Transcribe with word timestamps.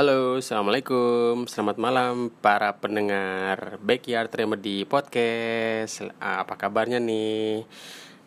Halo, 0.00 0.40
assalamualaikum, 0.40 1.44
selamat 1.44 1.76
malam 1.76 2.32
para 2.40 2.72
pendengar 2.72 3.76
Backyard 3.84 4.32
Remedy 4.32 4.88
Podcast. 4.88 6.00
Apa 6.16 6.56
kabarnya 6.56 6.96
nih? 6.96 7.68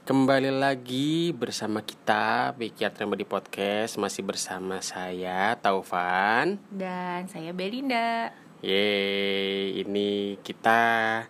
Kembali 0.05 0.53
lagi 0.53 1.33
bersama 1.33 1.81
kita 1.81 2.53
Backyard 2.53 2.93
Remedy 3.01 3.25
Podcast 3.25 3.97
masih 3.97 4.21
bersama 4.21 4.85
saya 4.85 5.57
Taufan 5.57 6.61
dan 6.69 7.25
saya 7.25 7.49
Belinda. 7.57 8.29
Yeay, 8.61 9.81
ini 9.81 10.37
kita 10.45 11.25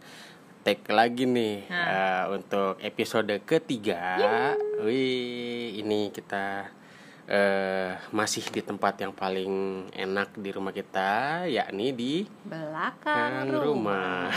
take 0.68 0.91
lagi 0.91 1.23
nih 1.23 1.71
uh, 1.71 2.35
untuk 2.35 2.84
episode 2.84 3.32
ketiga. 3.48 4.20
Wih, 4.84 5.80
ini 5.80 6.12
kita 6.12 6.68
uh, 7.26 7.91
masih 8.09 8.44
di 8.45 8.59
tempat 8.59 8.98
yang 8.98 9.12
paling 9.12 9.52
enak 9.90 10.36
di 10.36 10.50
rumah 10.50 10.70
kita, 10.70 11.44
yakni 11.46 11.91
di 11.91 12.13
belakang 12.44 13.48
rumah. 13.48 14.27
rumah. 14.30 14.32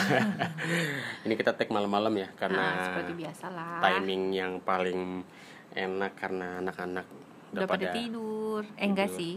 Ini 1.25 1.35
kita 1.35 1.53
take 1.53 1.69
malam-malam 1.69 2.15
ya, 2.15 2.29
karena 2.35 2.63
Nah, 2.69 2.85
seperti 2.85 3.13
biasalah. 3.17 3.81
timing 3.81 4.23
yang 4.31 4.53
paling 4.61 5.23
enak 5.71 6.13
karena 6.15 6.59
anak-anak 6.59 7.07
Udah 7.49 7.67
pada 7.67 7.87
tidur. 7.91 8.63
Eh 8.75 8.85
enggak 8.85 9.09
Tidur. 9.09 9.19
sih. 9.19 9.35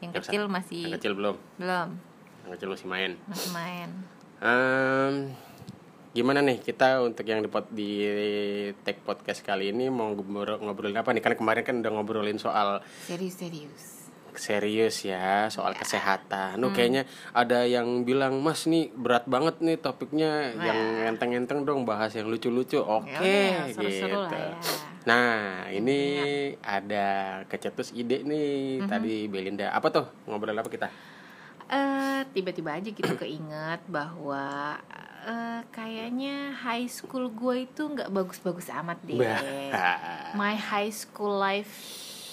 Yang 0.00 0.12
kecil 0.24 0.42
masih 0.46 0.82
Yang 0.86 0.94
kecil 0.96 1.12
belum, 1.12 1.36
belum 1.56 1.88
yang 2.40 2.50
kecil 2.56 2.68
masih 2.70 2.88
main. 2.88 3.10
masih 3.26 3.50
main. 3.52 3.88
Em, 4.40 5.14
gimana 6.10 6.42
nih 6.42 6.58
kita 6.58 6.98
untuk 7.00 7.22
yang 7.22 7.38
di, 7.38 7.48
di 7.70 7.90
take 8.82 8.98
podcast 9.00 9.40
kali 9.40 9.70
ini 9.70 9.86
mau 9.86 10.10
ngobrol 10.10 10.58
ngobrolin 10.58 10.96
apa 10.96 11.10
nih? 11.10 11.20
Kan 11.20 11.34
kemarin 11.34 11.62
kan 11.62 11.76
udah 11.78 11.92
ngobrolin 11.92 12.34
soal 12.36 12.82
Serius-serius. 13.06 14.02
serius 14.30 15.02
ya 15.02 15.46
soal 15.48 15.74
Iya. 15.74 15.80
kesehatan. 15.82 16.54
Hmm. 16.54 16.62
Nuh 16.62 16.70
kayaknya 16.70 17.02
ada 17.30 17.62
yang 17.62 18.02
bilang 18.02 18.38
Mas 18.38 18.62
nih 18.64 18.90
berat 18.90 19.26
banget 19.26 19.58
nih 19.58 19.74
topiknya 19.76 20.54
Wah. 20.54 20.64
yang 20.64 20.78
enteng-enteng 21.10 21.62
dong 21.62 21.82
bahas 21.82 22.10
yang 22.12 22.26
lucu-lucu. 22.26 22.78
Oke 22.78 23.10
Ya 23.10 23.18
udah, 23.18 23.50
yang 23.50 23.66
gitu. 23.68 23.76
seru-seru 23.76 24.18
lah 24.20 24.30
ya. 24.30 24.54
Nah 25.02 25.34
ini 25.68 25.98
ada 26.58 27.06
kecetus 27.46 27.90
ide 27.92 28.22
nih 28.22 28.82
Mhm. 28.82 28.88
tadi 28.88 29.26
Belinda. 29.26 29.70
Apa 29.70 29.90
tuh 29.90 30.06
ngobrol 30.24 30.54
apa 30.54 30.66
kita? 30.66 30.86
Eh 31.66 32.22
tiba-tiba 32.30 32.74
aja 32.74 32.86
gitu 32.86 33.14
keinget 33.16 33.82
bahwa 33.86 34.78
eh, 35.26 35.60
kayaknya 35.74 36.52
high 36.54 36.88
school 36.88 37.28
gue 37.32 37.66
itu 37.68 37.82
nggak 37.84 38.08
bagus-bagus 38.08 38.72
amat 38.72 38.98
deh. 39.04 39.20
My 40.36 40.54
high 40.56 40.92
school 40.92 41.36
life 41.36 41.72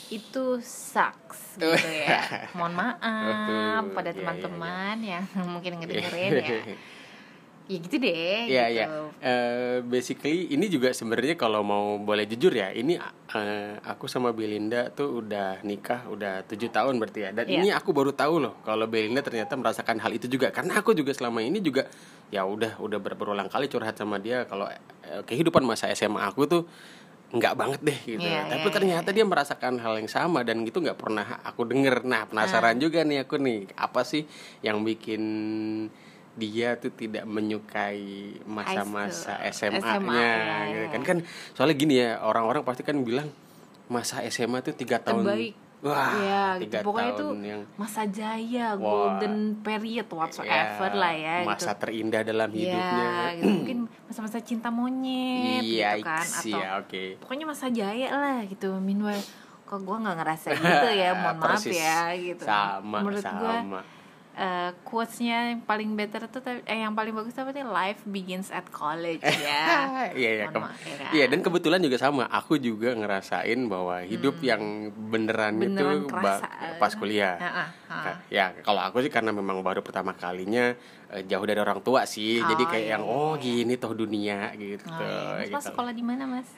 itu 0.07 0.59
sucks 0.63 1.59
gitu 1.59 1.89
ya. 1.89 2.23
Mohon 2.57 2.73
maaf 2.79 3.83
pada 3.91 4.11
Iya, 4.11 4.15
iya, 4.15 4.19
teman-teman 4.23 4.97
yang 5.03 5.23
mungkin 5.53 5.83
ngedengerin 5.83 6.31
ya. 6.39 6.59
Ya 7.67 7.77
gitu 7.83 7.95
deh 7.99 8.47
Iya 8.47 8.65
gitu. 8.71 8.75
iya. 8.79 8.85
Eh, 9.19 9.77
basically 9.83 10.47
ini 10.55 10.71
juga 10.71 10.95
sebenarnya 10.95 11.35
kalau 11.35 11.59
mau 11.61 11.99
boleh 11.99 12.23
jujur 12.23 12.55
ya, 12.55 12.71
ini 12.71 12.95
eh, 12.95 13.73
aku 13.83 14.07
sama 14.07 14.31
Belinda 14.31 14.87
tuh 14.95 15.19
udah 15.19 15.59
nikah 15.67 16.07
udah 16.07 16.47
tujuh 16.47 16.71
tahun 16.71 16.95
berarti 16.95 17.19
ya. 17.27 17.29
Dan 17.35 17.45
Iya. 17.45 17.59
ini 17.59 17.69
aku 17.75 17.91
baru 17.91 18.15
tahu 18.15 18.39
loh 18.39 18.55
kalau 18.63 18.87
Belinda 18.87 19.19
ternyata 19.19 19.59
merasakan 19.59 19.99
hal 19.99 20.15
itu 20.15 20.31
juga. 20.31 20.47
Karena 20.55 20.79
aku 20.79 20.95
juga 20.95 21.11
selama 21.11 21.43
ini 21.43 21.59
juga 21.59 21.91
ya 22.31 22.47
udah 22.47 22.79
udah 22.79 22.99
ber- 23.03 23.19
berulang 23.19 23.51
kali 23.51 23.67
curhat 23.67 23.99
sama 23.99 24.15
dia 24.15 24.47
kalau 24.47 24.71
eh, 24.71 25.21
kehidupan 25.27 25.67
masa 25.67 25.91
SMA 25.91 26.23
aku 26.23 26.47
tuh 26.47 26.63
nggak 27.27 27.53
banget 27.59 27.81
deh 27.83 27.99
gitu. 28.07 28.23
Iya, 28.23 28.47
Tapi 28.47 28.63
iya, 28.63 28.71
ternyata 28.71 29.09
dia 29.11 29.27
merasakan 29.27 29.83
hal 29.83 29.99
yang 29.99 30.07
sama 30.07 30.47
dan 30.47 30.63
gitu 30.63 30.79
nggak 30.79 30.95
pernah 30.95 31.43
aku 31.43 31.67
denger. 31.67 32.07
Nah 32.07 32.23
penasaran 32.23 32.79
juga 32.79 33.03
nih 33.03 33.27
aku 33.27 33.35
nih 33.35 33.67
apa 33.75 34.07
sih 34.07 34.23
yang 34.63 34.79
bikin 34.87 35.19
dia 36.37 36.77
tuh 36.77 36.89
tidak 36.89 37.25
menyukai 37.25 38.37
masa-masa. 38.45 39.41
SMA-nya 39.49 39.81
SMA, 39.81 40.13
ya, 40.13 40.33
gitu 40.67 40.79
ya. 40.79 40.89
kan 40.93 41.01
kan 41.03 41.17
soalnya 41.51 41.75
gini 41.75 41.95
ya 41.97 42.21
orang-orang 42.21 42.61
pasti 42.61 42.81
kan 42.81 43.01
bilang 43.01 43.27
masa 43.87 44.21
SMA 44.27 44.61
tuh 44.61 44.71
tiga 44.71 44.99
tahun 44.99 45.23
Terbaik. 45.23 45.53
wah 45.79 46.11
ya 46.13 46.43
tiga 46.59 46.79
gitu. 46.79 46.85
Pokoknya 46.85 47.09
itu 47.09 47.25
tahun 47.25 47.41
yang 47.41 47.61
masa 47.73 48.01
jaya, 48.05 48.67
Wah. 48.73 48.81
golden 48.81 49.35
period 49.59 50.07
whatsoever 50.09 50.89
ya, 50.89 50.95
lah 50.95 51.13
ya 51.13 51.35
masa 51.41 51.71
gitu. 51.71 51.81
terindah 51.81 52.21
dalam 52.21 52.49
hidupnya 52.51 53.07
Ya, 53.07 53.33
gitu. 53.33 53.49
mungkin 53.57 53.79
masa-masa 54.05 54.37
cinta 54.39 54.69
monyet 54.69 55.61
iya 55.61 55.97
gitu 55.97 56.05
kan 56.05 56.25
atau 56.25 56.49
ya 56.53 56.67
oke 56.77 57.03
pokoknya 57.19 57.45
masa 57.45 57.65
jaya 57.67 58.07
lah 58.09 58.39
gitu 58.43 58.77
meanwhile 58.77 59.19
kok 59.63 59.79
gue 59.79 59.97
nggak 59.99 60.15
ngerasa 60.15 60.47
gitu 60.59 60.87
ya 60.93 61.09
mohon 61.13 61.37
maaf 61.39 61.63
ya 61.65 61.99
gitu 62.13 62.43
sama 62.43 62.97
menurut 63.01 63.23
gue 63.23 63.55
eh, 64.37 64.71
quotesnya 64.81 65.51
yang 65.51 65.61
paling 65.61 65.91
better 65.91 66.29
tuh 66.29 66.39
eh 66.45 66.77
yang 66.77 66.93
paling 66.93 67.11
bagus 67.11 67.33
apa 67.35 67.49
sih 67.49 67.65
life 67.65 68.05
begins 68.05 68.47
at 68.49 68.69
college 68.69 69.25
ya 69.25 69.65
Iya 70.13 70.29
iya 70.31 70.45
ya 70.45 70.69
iya 71.09 71.25
dan 71.25 71.41
kebetulan 71.41 71.81
juga 71.81 71.97
sama 71.97 72.29
aku 72.29 72.55
juga 72.55 72.93
ngerasain 72.93 73.57
bahwa 73.65 73.99
hidup 74.01 74.37
yang 74.39 74.61
beneran, 74.93 75.57
Hmm. 75.57 75.63
Beneran 75.73 75.97
itu 75.99 76.07
kerasa. 76.07 76.47
pas 76.77 76.93
kuliah 76.93 77.35
Ah, 77.37 77.45
ah, 77.45 77.67
ah. 77.89 78.03
Nah, 78.03 78.15
ya 78.29 78.53
kalau 78.61 78.81
aku 78.83 79.01
sih 79.01 79.09
karena 79.09 79.33
memang 79.33 79.59
baru 79.59 79.81
pertama 79.81 80.13
kalinya 80.13 80.77
eh, 80.77 80.96
jauh 81.23 81.45
dari 81.45 81.57
orang 81.57 81.79
tua 81.79 82.03
sih 82.03 82.37
jadi 82.37 82.63
Oh, 82.63 82.67
kayak 82.67 82.83
iya, 82.83 82.93
yang 82.93 83.03
iya, 83.03 83.15
oh 83.15 83.33
iya. 83.33 83.41
gini 83.41 83.73
toh 83.75 83.93
dunia 83.93 84.39
gitu 84.53 84.83
Oh, 84.85 84.99
iya. 85.39 85.47
Mas, 85.47 85.63
gitu. 85.63 85.71
sekolah 85.71 85.91
di 85.91 86.03
mana 86.03 86.23
mas? 86.25 86.47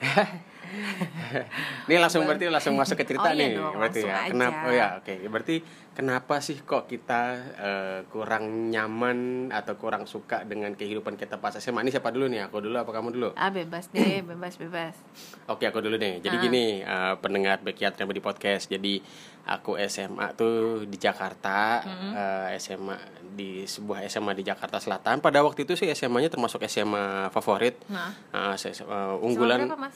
Ini 1.86 1.98
langsung 1.98 2.22
berarti 2.22 2.46
langsung 2.46 2.74
masuk 2.74 2.94
ke 2.94 3.04
cerita 3.04 3.26
Oh, 3.26 3.34
iya 3.34 3.42
nih 3.42 3.48
dong, 3.58 3.74
berarti 3.74 4.00
ya. 4.00 4.14
aja. 4.16 4.30
Kenapa 4.30 4.58
oh 4.62 4.72
ya 4.72 4.88
oke. 4.98 5.14
Berarti 5.26 5.56
kenapa 5.90 6.34
sih 6.38 6.56
kok 6.60 6.86
kita 6.86 7.22
eh, 7.58 7.98
kurang 8.06 8.44
nyaman 8.70 9.18
atau 9.50 9.74
kurang 9.74 10.06
suka 10.06 10.42
dengan 10.44 10.70
kehidupan 10.72 11.14
kita 11.14 11.38
pas 11.38 11.54
SMA? 11.56 11.82
Ini 11.82 11.90
siapa 11.90 12.10
dulu 12.10 12.26
nih? 12.26 12.46
Aku 12.46 12.62
dulu 12.62 12.78
apa 12.78 12.90
kamu 12.90 13.08
dulu? 13.10 13.28
Ah 13.34 13.50
bebas 13.50 13.90
deh, 13.90 14.22
bebas 14.22 14.54
bebas. 14.56 14.94
Oke, 15.52 15.66
aku 15.66 15.82
dulu 15.82 15.98
nih. 15.98 16.22
Jadi 16.22 16.36
Ah. 16.36 16.42
gini, 16.42 16.64
eh, 16.80 17.14
pendengar 17.18 17.58
Backyard 17.60 17.98
di 17.98 18.22
podcast. 18.22 18.70
Jadi 18.70 19.02
aku 19.46 19.80
SMA 19.82 20.34
tuh 20.34 20.84
di 20.84 20.96
Jakarta, 20.96 21.80
eh, 22.12 22.48
SMA 22.56 22.96
di 23.30 23.62
sebuah 23.62 24.04
SMA 24.04 24.32
di 24.32 24.42
Jakarta 24.42 24.76
Selatan. 24.76 25.18
Pada 25.18 25.40
waktu 25.40 25.62
itu 25.62 25.74
sih 25.74 25.88
SMA-nya 25.88 26.28
termasuk 26.28 26.60
SMA 26.64 27.30
favorit. 27.30 27.78
Nah, 27.86 28.12
se- 28.54 28.74
eh, 28.74 29.14
unggulan 29.18 29.64
berapa? 29.64 29.88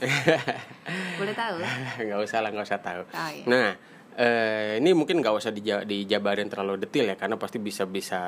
Boleh 1.21 1.34
tahu? 1.34 1.56
nggak 2.00 2.21
usah 2.21 2.38
lah 2.41 2.50
nggak 2.50 2.66
usah 2.66 2.81
tahu 2.81 3.03
Oh, 3.06 3.31
iya. 3.31 3.44
nah 3.47 3.69
eh, 4.15 4.78
ini 4.78 4.91
mungkin 4.93 5.19
nggak 5.19 5.34
usah 5.34 5.50
dija- 5.50 5.82
dijabarin 5.82 6.47
terlalu 6.47 6.78
detail 6.81 7.11
ya 7.11 7.16
karena 7.16 7.34
pasti 7.34 7.59
bisa 7.59 7.82
bisa 7.84 8.21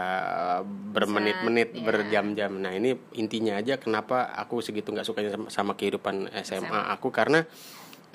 bermenit-menit 0.66 1.74
iya. 1.74 1.82
berjam-jam 1.82 2.52
nah 2.56 2.70
ini 2.70 2.94
intinya 3.14 3.56
aja 3.56 3.76
kenapa 3.76 4.34
aku 4.34 4.60
segitu 4.60 4.90
nggak 4.90 5.06
sukanya 5.06 5.30
sama, 5.32 5.46
sama 5.48 5.72
kehidupan 5.74 6.30
SMA, 6.42 6.66
SMA. 6.66 6.80
aku 6.90 7.08
karena 7.10 7.46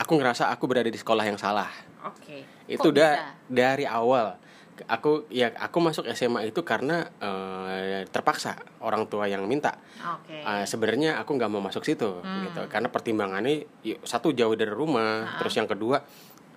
aku 0.02 0.18
ngerasa 0.18 0.50
aku 0.50 0.66
berada 0.66 0.88
di 0.88 0.98
sekolah 0.98 1.22
yang 1.24 1.38
salah 1.38 1.70
Oke. 2.04 2.42
itu 2.66 2.82
Kok 2.82 2.90
udah 2.90 3.12
bisa? 3.14 3.30
dari 3.48 3.86
awal 3.86 4.42
aku 4.82 5.30
ya 5.30 5.54
aku 5.54 5.78
masuk 5.78 6.10
SMA 6.10 6.50
itu 6.50 6.66
karena 6.66 7.06
eh, 7.22 8.02
terpaksa 8.08 8.58
orang 8.80 9.06
tua 9.06 9.30
yang 9.30 9.46
minta 9.46 9.78
Oke. 10.02 10.42
Uh, 10.42 10.66
sebenarnya 10.66 11.22
aku 11.22 11.38
nggak 11.38 11.48
mau 11.48 11.62
masuk 11.62 11.86
situ 11.86 12.10
Hmm. 12.18 12.50
gitu 12.50 12.66
karena 12.66 12.90
pertimbangannya 12.90 13.70
yuk, 13.82 14.02
satu 14.02 14.34
jauh 14.34 14.58
dari 14.58 14.74
rumah 14.74 15.38
terus 15.38 15.54
yang 15.54 15.70
kedua 15.70 16.02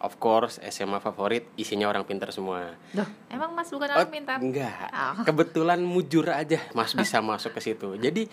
of 0.00 0.16
course 0.16 0.56
SMA 0.64 0.96
favorit 0.98 1.52
isinya 1.54 1.84
orang 1.84 2.04
pintar 2.04 2.28
semua 2.28 2.72
Duh, 2.90 3.04
emang 3.28 3.52
Mas 3.52 3.68
bukan 3.68 3.88
Oh, 3.88 3.96
orang 3.98 4.08
pintar? 4.10 4.36
enggak 4.40 4.88
Oh. 4.88 5.20
kebetulan 5.22 5.80
mujur 5.80 6.24
aja 6.26 6.64
mas 6.72 6.92
bisa 6.92 7.20
masuk 7.20 7.52
ke 7.52 7.60
situ 7.62 7.92
jadi 7.98 8.24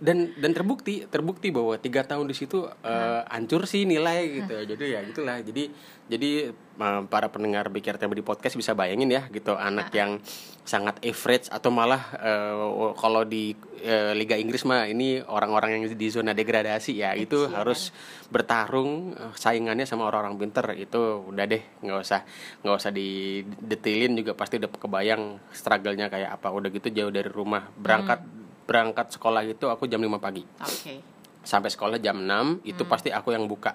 dan 0.00 0.32
dan 0.40 0.56
terbukti 0.56 1.04
terbukti 1.04 1.52
bahwa 1.52 1.76
tiga 1.76 2.00
tahun 2.00 2.24
di 2.24 2.32
situ 2.32 2.64
uh, 2.64 3.20
hancur 3.28 3.68
sih 3.68 3.84
nilai 3.84 4.40
gitu. 4.40 4.56
Jadi 4.64 4.84
ya 4.96 5.04
gitulah 5.04 5.36
jadi 5.44 5.68
jadi 6.08 6.56
uh, 6.80 7.04
para 7.04 7.28
pendengar 7.28 7.68
BKRT 7.68 8.08
di 8.08 8.24
podcast 8.24 8.56
bisa 8.56 8.72
bayangin 8.72 9.12
ya 9.12 9.28
gitu 9.28 9.52
anak 9.60 9.92
yang 9.92 10.16
sangat 10.64 11.04
average 11.04 11.52
atau 11.52 11.68
malah 11.68 12.00
uh, 12.16 12.96
kalau 12.96 13.28
di 13.28 13.52
uh, 13.84 14.16
Liga 14.16 14.40
Inggris 14.40 14.64
mah 14.64 14.88
ini 14.88 15.20
orang-orang 15.20 15.76
yang 15.76 15.84
di 15.92 16.08
zona 16.08 16.32
degradasi 16.32 16.96
ya 16.96 17.12
itu 17.12 17.52
harus 17.52 17.92
bertarung 18.32 19.12
uh, 19.12 19.36
saingannya 19.36 19.84
sama 19.84 20.08
orang-orang 20.08 20.40
pinter. 20.40 20.64
Itu 20.80 21.28
udah 21.28 21.44
deh 21.44 21.60
nggak 21.84 21.98
usah 22.00 22.24
nggak 22.64 22.76
usah 22.76 22.88
didetailin 22.88 24.16
juga 24.16 24.32
pasti 24.32 24.56
udah 24.56 24.70
kebayang 24.72 25.36
struggle-nya 25.52 26.08
kayak 26.08 26.40
apa. 26.40 26.48
Udah 26.48 26.72
gitu 26.72 26.88
jauh 26.88 27.12
dari 27.12 27.28
rumah. 27.28 27.68
Berangkat 27.76 28.39
berangkat 28.70 29.10
sekolah 29.10 29.42
itu 29.42 29.66
aku 29.66 29.90
jam 29.90 29.98
5 29.98 30.22
pagi. 30.22 30.46
Oke. 30.62 31.18
sampai 31.40 31.72
sekolah 31.72 31.96
jam 31.98 32.22
6 32.22 32.62
itu 32.62 32.86
pasti 32.86 33.10
aku 33.10 33.34
yang 33.34 33.50
buka. 33.50 33.74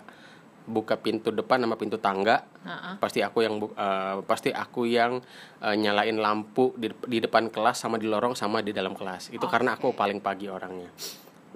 Buka 0.66 0.98
pintu 0.98 1.36
depan 1.36 1.60
sama 1.60 1.76
pintu 1.76 2.00
tangga. 2.00 2.48
Heeh. 2.64 2.96
pasti 2.98 3.20
aku 3.20 3.44
yang 3.44 3.60
eh, 3.60 4.24
pasti 4.24 4.56
aku 4.56 4.88
yang 4.88 5.20
eh, 5.60 5.76
nyalain 5.76 6.16
lampu 6.16 6.72
di, 6.80 6.88
di 7.06 7.20
depan 7.20 7.52
kelas 7.52 7.84
sama 7.84 8.00
di 8.00 8.08
lorong 8.08 8.40
sama 8.40 8.64
di 8.64 8.72
dalam 8.72 8.96
kelas. 8.96 9.36
Itu 9.36 9.52
karena 9.52 9.76
aku 9.76 9.92
paling 9.92 10.24
pagi 10.24 10.48
orangnya. 10.48 10.88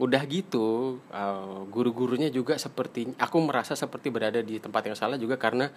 Udah 0.01 0.21
gitu 0.27 0.99
eh, 1.13 1.61
guru-gurunya 1.71 2.27
juga 2.27 2.59
seperti 2.59 3.15
aku 3.15 3.37
merasa 3.39 3.71
seperti 3.77 4.11
berada 4.11 4.43
di 4.43 4.59
tempat 4.59 4.83
yang 4.91 4.97
salah 4.99 5.15
juga 5.15 5.39
karena 5.39 5.71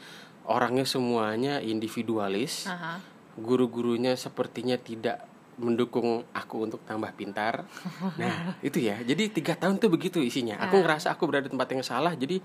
orangnya 0.51 0.83
semuanya 0.89 1.63
individualis. 1.63 2.67
Aha. 2.67 2.99
guru-gurunya 3.33 4.13
sepertinya 4.13 4.77
tidak 4.77 5.32
mendukung 5.55 6.25
aku 6.31 6.65
untuk 6.65 6.81
tambah 6.83 7.13
pintar. 7.13 7.65
Nah, 8.21 8.57
itu 8.61 8.79
ya. 8.79 8.97
Jadi 8.99 9.29
tiga 9.31 9.53
tahun 9.55 9.77
tuh 9.77 9.89
begitu 9.89 10.19
isinya. 10.19 10.57
Aku 10.61 10.79
Ah. 10.79 10.83
ngerasa 10.83 11.11
aku 11.11 11.27
berada 11.27 11.45
di 11.45 11.53
tempat 11.53 11.69
yang 11.71 11.83
salah. 11.83 12.13
Jadi 12.13 12.41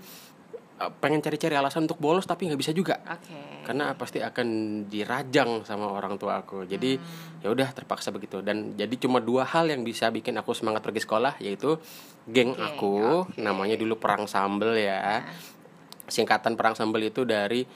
eh, 0.78 0.92
pengen 0.96 1.18
cari-cari 1.18 1.52
alasan 1.52 1.84
untuk 1.84 1.98
bolos 1.98 2.22
tapi 2.22 2.46
nggak 2.46 2.54
bisa 2.56 2.70
juga. 2.70 3.02
Oke. 3.02 3.66
Karena 3.66 3.90
pasti 3.92 4.22
akan 4.22 4.46
dirajang 4.86 5.62
sama 5.62 5.90
orang 5.90 6.14
tua 6.16 6.38
aku. 6.38 6.62
Jadi 6.64 6.94
Hmm. 6.94 7.42
ya 7.42 7.48
udah 7.50 7.68
terpaksa 7.72 8.08
begitu. 8.08 8.38
Dan 8.40 8.74
jadi 8.74 8.94
cuma 8.96 9.18
dua 9.18 9.42
hal 9.44 9.66
yang 9.66 9.82
bisa 9.82 10.06
bikin 10.08 10.38
aku 10.38 10.54
semangat 10.54 10.80
pergi 10.80 11.02
sekolah 11.02 11.34
yaitu 11.40 11.82
geng 12.24 12.54
Geng, 12.54 12.54
aku, 12.54 13.26
oke. 13.26 13.36
namanya 13.36 13.74
dulu 13.74 13.96
perang 13.96 14.24
sambel 14.24 14.76
ya. 14.76 15.18
Nah, 15.18 15.56
Singkatan 16.06 16.54
perang 16.54 16.72
sambel 16.72 17.10
itu 17.10 17.26
dari 17.26 17.66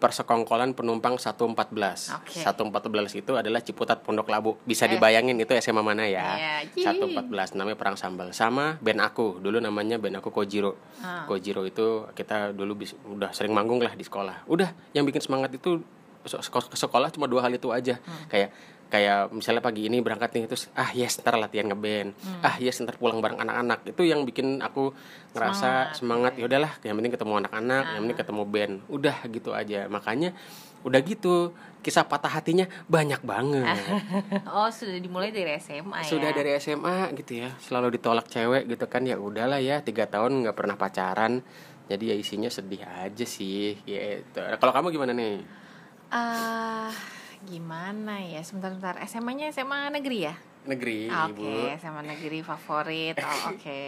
Persekongkolan 0.00 0.72
Penumpang 0.72 1.14
114. 1.14 2.08
Oke. 2.16 2.40
114 2.40 2.72
itu 3.14 3.32
adalah 3.32 3.60
Ciputat 3.60 4.00
Pondok 4.00 4.26
Labu. 4.26 4.56
Bisa 4.62 4.88
Eh. 4.88 4.96
dibayangin 4.96 5.36
itu 5.36 5.52
SMA 5.54 5.80
mana 5.80 6.08
ya? 6.08 6.64
Iya, 6.64 6.88
114 6.88 7.52
namanya 7.52 7.76
Perang 7.76 7.94
Sambal. 7.94 8.32
Sama 8.32 8.80
band 8.80 8.98
aku, 8.98 9.36
dulu 9.38 9.60
namanya 9.60 10.00
band 10.00 10.16
aku 10.16 10.32
Kojiro. 10.32 10.80
Ah. 10.98 11.28
Kojiro 11.28 11.62
itu 11.62 12.08
kita 12.10 12.50
dulu 12.50 12.80
bis- 12.80 12.96
udah 13.04 13.28
sering 13.30 13.52
manggung 13.52 13.78
lah 13.78 13.92
di 13.92 14.02
sekolah. 14.02 14.48
Udah 14.48 14.72
yang 14.90 15.04
bikin 15.04 15.20
semangat 15.20 15.52
itu 15.52 15.84
sekolah 16.72 17.08
cuma 17.10 17.24
dua 17.24 17.40
hal 17.42 17.52
itu 17.52 17.68
aja. 17.68 17.96
Hmm. 17.98 18.24
Kayak 18.26 18.50
kayak 18.90 19.30
misalnya 19.30 19.62
pagi 19.62 19.86
ini 19.86 20.02
berangkat 20.02 20.34
nih 20.34 20.50
terus 20.50 20.66
ah 20.74 20.90
yes 20.90 21.22
ntar 21.22 21.38
latihan 21.38 21.70
ngeband. 21.70 22.10
Hmm. 22.10 22.42
Ah 22.42 22.58
yes 22.58 22.82
ntar 22.82 22.98
pulang 22.98 23.22
bareng 23.22 23.38
anak-anak. 23.38 23.94
Itu 23.94 24.02
yang 24.02 24.26
bikin 24.26 24.58
aku 24.60 24.90
ngerasa 25.32 25.94
semangat, 25.94 26.34
ya 26.34 26.50
udahlah 26.50 26.74
yang 26.82 26.98
penting 26.98 27.14
ketemu 27.14 27.46
anak-anak, 27.46 27.84
yang 27.94 28.02
penting 28.04 28.18
ketemu 28.18 28.42
band. 28.50 28.74
Udah 28.90 29.16
gitu 29.30 29.50
aja. 29.54 29.86
Makanya 29.86 30.34
udah 30.80 31.00
gitu 31.04 31.52
kisah 31.80 32.04
patah 32.04 32.28
hatinya 32.28 32.68
banyak 32.88 33.20
banget. 33.24 33.64
Oh 34.50 34.68
sudah 34.68 34.98
dimulai 35.00 35.30
dari 35.32 35.56
SMA 35.56 36.04
ya? 36.04 36.08
Sudah 36.08 36.30
dari 36.34 36.50
SMA 36.58 37.14
gitu 37.16 37.46
ya, 37.46 37.54
selalu 37.62 37.96
ditolak 37.96 38.26
cewek 38.28 38.68
gitu 38.68 38.84
kan 38.90 39.06
ya 39.06 39.16
udahlah 39.16 39.62
ya 39.62 39.80
tiga 39.80 40.04
tahun 40.10 40.44
nggak 40.44 40.56
pernah 40.56 40.76
pacaran, 40.76 41.40
jadi 41.88 42.12
ya 42.12 42.16
isinya 42.18 42.50
sedih 42.50 42.84
aja 42.84 43.24
sih 43.24 43.78
gitu. 43.86 44.40
Kalau 44.40 44.72
kamu 44.74 44.92
gimana 44.92 45.12
nih? 45.16 45.40
Ah, 46.10 46.90
gimana 47.48 48.20
ya? 48.24 48.40
Sebentar-sebentar. 48.44 49.00
SMA-nya 49.06 49.52
SMA 49.54 49.88
negeri 49.92 50.18
ya? 50.28 50.34
Negeri, 50.68 51.08
Oke, 51.08 51.40
ibu. 51.40 51.48
SMA 51.80 52.02
negeri 52.04 52.40
favorit. 52.44 53.16
Oh, 53.20 53.40
oke. 53.56 53.82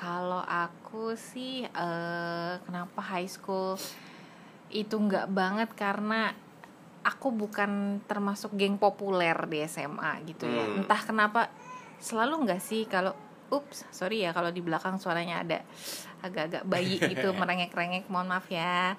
Kalau 0.00 0.40
aku 0.40 1.12
sih 1.12 1.68
eh 1.68 2.52
kenapa 2.64 3.00
high 3.04 3.28
school 3.28 3.76
itu 4.72 4.96
nggak 4.96 5.28
banget 5.28 5.70
karena 5.76 6.32
aku 7.04 7.32
bukan 7.32 8.00
termasuk 8.04 8.56
geng 8.56 8.80
populer 8.80 9.36
di 9.44 9.60
SMA 9.68 10.24
gitu 10.24 10.48
ya. 10.48 10.64
Hmm. 10.64 10.84
Entah 10.84 11.00
kenapa 11.04 11.52
selalu 12.00 12.48
nggak 12.48 12.62
sih 12.64 12.88
kalau 12.88 13.12
ups, 13.50 13.84
sorry 13.92 14.24
ya 14.24 14.30
kalau 14.32 14.48
di 14.48 14.62
belakang 14.64 14.96
suaranya 14.96 15.42
ada 15.42 15.58
agak-agak 16.24 16.64
bayi 16.64 16.96
gitu 16.96 17.34
merengek-rengek, 17.40 18.08
mohon 18.08 18.30
maaf 18.30 18.48
ya. 18.48 18.96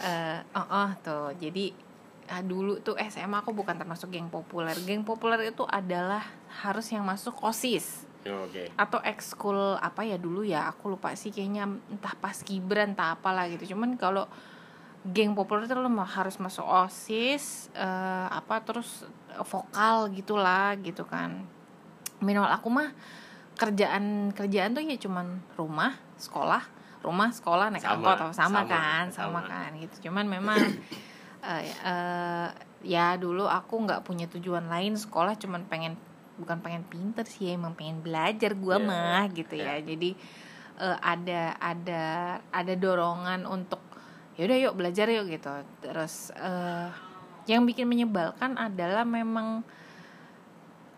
Eh, 0.00 0.38
oh, 0.56 0.66
oh 0.66 0.90
tuh. 1.04 1.26
Jadi 1.36 1.89
ah, 2.30 2.42
dulu 2.46 2.78
tuh 2.80 2.94
SMA 3.10 3.42
aku 3.42 3.50
bukan 3.50 3.74
termasuk 3.74 4.14
geng 4.14 4.30
populer. 4.30 4.78
Geng 4.86 5.02
populer 5.02 5.50
itu 5.50 5.66
adalah 5.66 6.22
harus 6.62 6.86
yang 6.94 7.02
masuk 7.02 7.34
OSIS 7.42 8.06
Oke. 8.26 8.68
atau 8.76 9.00
ekskul 9.00 9.80
apa 9.80 10.04
ya 10.04 10.20
dulu 10.20 10.44
ya 10.44 10.68
aku 10.68 10.92
lupa 10.92 11.16
sih 11.16 11.32
kayaknya 11.32 11.64
entah 11.88 12.12
pas 12.20 12.36
kibran 12.44 12.92
entah 12.92 13.16
apalah 13.16 13.48
gitu 13.48 13.72
cuman 13.72 13.96
kalau 13.96 14.28
geng 15.08 15.32
populer 15.32 15.64
itu 15.64 15.72
lo 15.72 15.88
harus 16.04 16.36
masuk 16.36 16.66
osis 16.84 17.72
eh, 17.72 18.28
apa 18.28 18.60
terus 18.60 19.08
vokal 19.48 20.12
gitulah 20.12 20.76
gitu 20.84 21.08
kan 21.08 21.48
minimal 22.20 22.52
aku 22.52 22.68
mah 22.68 22.92
kerjaan 23.56 24.36
kerjaan 24.36 24.76
tuh 24.76 24.84
ya 24.84 25.00
cuman 25.00 25.40
rumah 25.56 25.96
sekolah 26.20 26.60
rumah 27.00 27.32
sekolah 27.32 27.72
naik 27.72 27.80
Sama, 27.80 27.96
angkot 27.96 28.16
sama, 28.20 28.32
sama, 28.36 28.60
kan 28.68 29.04
sama, 29.08 29.40
sama. 29.40 29.48
kan 29.48 29.70
gitu 29.80 30.08
cuman 30.08 30.28
memang 30.28 30.60
eh, 31.42 31.64
eh, 31.66 32.48
ya 32.82 33.16
dulu 33.16 33.44
aku 33.44 33.84
nggak 33.84 34.02
punya 34.02 34.26
tujuan 34.26 34.66
lain 34.66 34.96
sekolah 34.96 35.36
cuman 35.36 35.64
pengen 35.64 35.94
bukan 36.36 36.60
pengen 36.60 36.84
pinter 36.84 37.24
sih 37.24 37.52
emang 37.52 37.76
pengen 37.76 38.00
belajar 38.00 38.56
gua 38.56 38.76
Iya, 38.76 38.86
mah 38.86 39.22
gitu 39.28 39.54
iya. 39.54 39.76
ya 39.76 39.84
jadi 39.84 40.10
eh, 40.80 40.96
ada 40.98 41.42
ada 41.58 42.04
ada 42.48 42.74
dorongan 42.74 43.44
untuk 43.44 43.80
ya 44.36 44.48
udah 44.48 44.58
yuk 44.58 44.74
belajar 44.74 45.06
yuk 45.06 45.28
gitu 45.28 45.52
terus 45.80 46.32
eh, 46.32 46.88
yang 47.44 47.64
bikin 47.64 47.84
menyebalkan 47.84 48.56
adalah 48.56 49.04
memang 49.04 49.60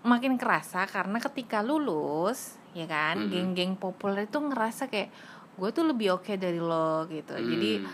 makin 0.02 0.34
kerasa 0.34 0.86
karena 0.86 1.18
ketika 1.18 1.62
lulus 1.62 2.58
ya 2.74 2.86
kan 2.86 3.18
Mhm. 3.18 3.30
geng-geng 3.30 3.74
populer 3.74 4.26
itu 4.26 4.38
ngerasa 4.38 4.86
kayak 4.86 5.10
gue 5.52 5.68
tuh 5.70 5.84
lebih 5.84 6.16
oke 6.16 6.34
dari 6.34 6.58
lo 6.58 7.06
gitu 7.06 7.36
jadi 7.36 7.70
Hmm. 7.78 7.90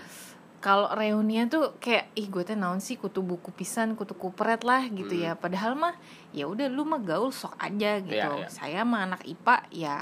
Kalau 0.58 0.90
reunian 0.90 1.46
tuh 1.46 1.78
kayak 1.78 2.10
ih 2.12 2.26
gue 2.26 2.43
teh 2.43 2.55
naon 2.55 2.78
sih? 2.78 2.99
Kutu 2.99 3.22
buku 3.22 3.50
pisan 3.50 3.94
kutu 3.94 4.12
kupret 4.12 4.62
lah 4.62 4.82
gitu 4.87 5.14
Hmm. 5.14 5.25
ya 5.25 5.32
padahal 5.34 5.72
mah 5.75 5.94
ya 6.31 6.44
udah 6.44 6.66
lu 6.66 6.82
mah 6.82 6.99
gaul 6.99 7.31
sok 7.31 7.55
aja 7.56 8.02
gitu. 8.02 8.10
Iya, 8.19 8.43
iya. 8.43 8.49
saya 8.50 8.82
mah 8.82 9.06
anak 9.06 9.22
IPA 9.25 9.56
ya 9.70 9.96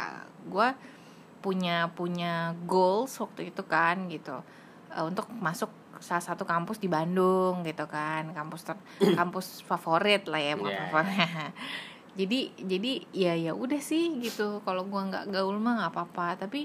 gue 0.45 0.69
punya 1.39 1.93
punya 1.93 2.33
goals 2.65 3.13
waktu 3.17 3.53
itu 3.53 3.63
kan 3.63 4.09
gitu. 4.09 4.41
Eh, 4.91 5.05
untuk 5.05 5.29
masuk 5.31 5.69
salah 5.97 6.21
satu 6.21 6.45
kampus 6.45 6.77
di 6.77 6.89
Bandung 6.89 7.61
gitu 7.63 7.85
kan. 7.87 8.33
Kampus 8.33 8.65
ter- 8.65 8.85
kampus 9.13 9.61
favorit 9.63 10.25
lah 10.25 10.41
ya 10.41 10.57
bukan 10.57 10.73
Iya, 10.73 10.85
favorit. 10.89 11.53
Jadi 12.17 12.49
jadi 12.57 12.93
ya 13.13 13.37
ya 13.37 13.53
udah 13.53 13.77
sih 13.77 14.17
gitu. 14.19 14.65
Kalau 14.65 14.89
gua 14.89 15.05
nggak 15.05 15.29
gaul 15.29 15.61
mah 15.61 15.85
nggak 15.85 15.93
apa-apa. 15.93 16.41
Tapi 16.41 16.65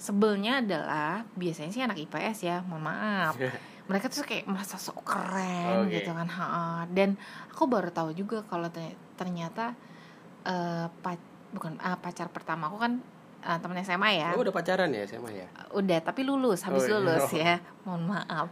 sebelnya 0.00 0.58
adalah 0.58 1.28
biasanya 1.36 1.70
sih 1.70 1.84
anak 1.84 2.00
IPS 2.00 2.38
ya 2.40 2.56
mohon 2.64 2.82
maaf. 2.82 3.36
Mereka 3.84 4.08
tuh 4.08 4.24
kayak 4.24 4.46
merasa 4.46 4.74
sok 4.74 5.04
keren 5.04 5.84
Oke. 5.84 5.98
gitu 5.98 6.10
kan 6.10 6.24
ha 6.26 6.46
dan 6.88 7.18
aku 7.50 7.66
baru 7.66 7.90
tahu 7.90 8.14
juga 8.14 8.40
kalau 8.42 8.66
te- 8.66 8.96
ternyata 9.14 9.76
eh, 10.42 10.86
pa- 10.88 11.20
bukan 11.50 11.76
ah, 11.78 11.94
pacar 11.94 12.30
pertama 12.30 12.70
aku 12.70 12.78
kan 12.78 12.92
eh, 13.42 13.58
temen 13.58 13.76
SMA 13.80 14.10
ya. 14.14 14.30
Oh, 14.32 14.40
udah 14.40 14.54
pacaran 14.54 14.88
ya 14.88 15.04
SMA 15.04 15.30
ya? 15.34 15.46
udah 15.70 15.98
tapi 16.00 16.22
lulus 16.22 16.62
habis 16.62 16.82
Oh, 16.82 16.86
iya. 16.86 16.94
lulus 16.96 17.26
ya. 17.44 17.54
Mohon 17.82 18.02
maaf. 18.16 18.48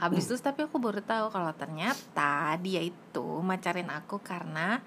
Habis 0.00 0.24
lulus 0.26 0.42
tapi 0.42 0.64
aku 0.64 0.76
baru 0.76 0.98
tahu 0.98 1.28
kalau 1.28 1.52
ternyata 1.52 2.58
dia 2.58 2.80
itu 2.80 3.26
macarin 3.38 3.88
aku 3.88 4.18
karena 4.18 4.80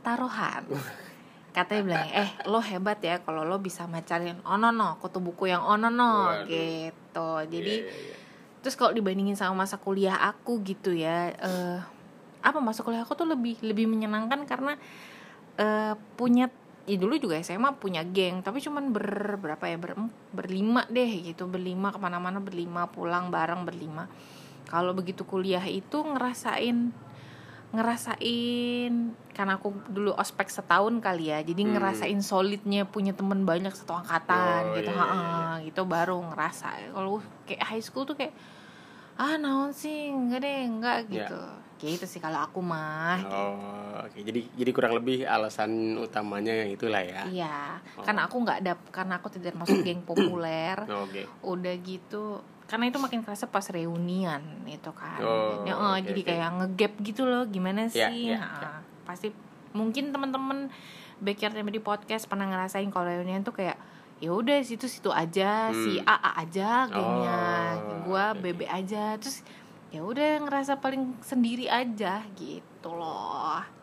taruhan 0.00 0.64
katanya 1.56 1.82
bilang 1.82 2.06
eh 2.12 2.30
lo 2.46 2.60
hebat 2.60 3.00
ya 3.00 3.18
kalau 3.24 3.42
lo 3.42 3.58
bisa 3.58 3.88
macarin 3.88 4.38
onono 4.44 5.00
kutu 5.00 5.18
buku 5.18 5.48
yang 5.48 5.64
onono 5.64 6.28
Waduh. 6.28 6.46
gitu 6.46 7.28
jadi 7.48 7.74
Iya, 7.82 7.88
iya, 7.88 7.98
iya. 8.12 8.16
terus 8.60 8.74
kalau 8.76 8.92
dibandingin 8.92 9.34
sama 9.34 9.64
masa 9.64 9.80
kuliah 9.80 10.14
aku 10.18 10.60
gitu 10.62 10.92
ya 10.92 11.32
eh 11.32 11.80
apa 12.38 12.58
masa 12.62 12.86
kuliah 12.86 13.02
aku 13.02 13.18
tuh 13.18 13.26
lebih 13.26 13.58
lebih 13.64 13.88
menyenangkan 13.90 14.44
karena 14.46 14.76
eh 15.58 15.94
punya 16.14 16.52
ya 16.88 16.96
dulu 16.96 17.20
juga 17.20 17.36
SMA 17.42 17.76
punya 17.76 18.00
geng 18.00 18.40
tapi 18.40 18.64
cuman 18.64 18.88
ber 18.96 19.36
berapa 19.36 19.64
ya 19.68 19.76
ber, 19.76 19.92
berlima 20.32 20.88
deh 20.88 21.10
gitu 21.20 21.44
berlima 21.44 21.92
ke 21.92 22.00
mana-mana 22.00 22.40
berlima 22.40 22.88
pulang 22.88 23.28
bareng 23.28 23.68
berlima 23.68 24.08
kalau 24.68 24.96
begitu 24.96 25.24
kuliah 25.28 25.64
itu 25.68 26.00
ngerasain 26.00 26.92
ngerasain 27.70 28.92
karena 29.30 29.52
aku 29.54 29.70
dulu 29.86 30.10
ospek 30.12 30.48
setahun 30.48 30.98
kali 30.98 31.28
ya 31.28 31.38
jadi 31.40 31.62
Hmm. 31.62 31.72
ngerasain 31.72 32.20
solidnya 32.20 32.82
punya 32.84 33.12
temen 33.12 33.44
banyak 33.44 33.70
satu 33.70 33.92
angkatan 33.94 34.62
Oh, 34.64 34.74
gitu 34.74 34.90
iya, 34.90 34.98
ha 34.98 35.06
iya, 35.12 35.38
gitu 35.62 35.84
baru 35.84 36.16
ngerasa 36.24 36.66
kalau 36.90 37.18
kayak 37.44 37.62
high 37.62 37.80
school 37.80 38.02
tuh 38.02 38.14
kayak 38.14 38.32
ah 39.14 39.34
naon 39.34 39.70
sih 39.70 40.08
enggak 40.08 40.40
deh 40.40 40.58
enggak 40.64 40.96
Ya. 41.06 41.26
gitu 41.26 41.40
gitu 41.78 42.04
sih 42.04 42.18
kalau 42.18 42.42
aku 42.42 42.58
mah 42.58 43.22
Oh, 43.22 43.54
oke. 44.00 44.18
Jadi 44.18 44.50
jadi 44.52 44.70
kurang 44.72 44.94
lebih 44.94 45.22
alasan 45.22 45.70
utamanya 45.94 46.50
yang 46.56 46.70
itulah 46.72 46.98
ya. 46.98 47.22
iya 47.24 47.78
Oh. 47.94 48.02
karena 48.02 48.24
aku 48.24 48.36
nggak 48.38 48.60
dap 48.60 48.80
karena 48.88 49.14
aku 49.16 49.28
tidak 49.28 49.54
masuk 49.54 49.82
geng 49.82 50.02
populer 50.02 50.74
Oh, 50.90 51.04
Oke. 51.04 51.22
udah 51.44 51.74
gitu 51.78 52.42
karena 52.68 52.84
itu 52.86 53.00
makin 53.00 53.24
kerasa 53.24 53.48
pas 53.48 53.64
reunian 53.66 54.44
itu 54.64 54.92
kan. 54.92 55.18
Oh, 55.18 55.64
Ya, 55.64 55.72
eh, 55.72 55.96
oke, 55.96 56.06
jadi 56.06 56.20
oke. 56.20 56.28
kayak 56.28 56.48
ngegap 56.54 56.92
gitu 57.00 57.22
loh 57.24 57.48
gimana 57.48 57.88
Ya, 57.88 58.12
sih? 58.12 58.30
ya, 58.30 58.38
Ha, 58.38 58.84
pasti 59.02 59.32
mungkin 59.72 60.12
teman-teman 60.12 60.68
backyard 61.18 61.56
di 61.56 61.80
podcast 61.80 62.28
pernah 62.28 62.44
ngerasain 62.46 62.92
kalau 62.92 63.08
reunian 63.08 63.40
tuh 63.40 63.56
kayak 63.56 63.80
ya 64.18 64.30
udah 64.30 64.60
situ 64.60 64.84
situ 64.84 65.08
aja 65.08 65.70
si 65.72 65.96
Hmm. 65.96 66.06
A 66.06 66.16
A 66.20 66.30
aja 66.42 66.84
gengnya 66.86 67.40
Oh, 67.74 68.04
gua 68.04 68.24
oke, 68.32 68.44
B 68.44 68.52
B 68.52 68.60
aja. 68.68 69.16
Terus 69.16 69.40
ya 69.88 70.04
udah 70.04 70.44
ngerasa 70.44 70.76
paling 70.76 71.16
sendiri 71.24 71.64
aja 71.66 72.20
gitu 72.36 72.90
loh 72.90 73.77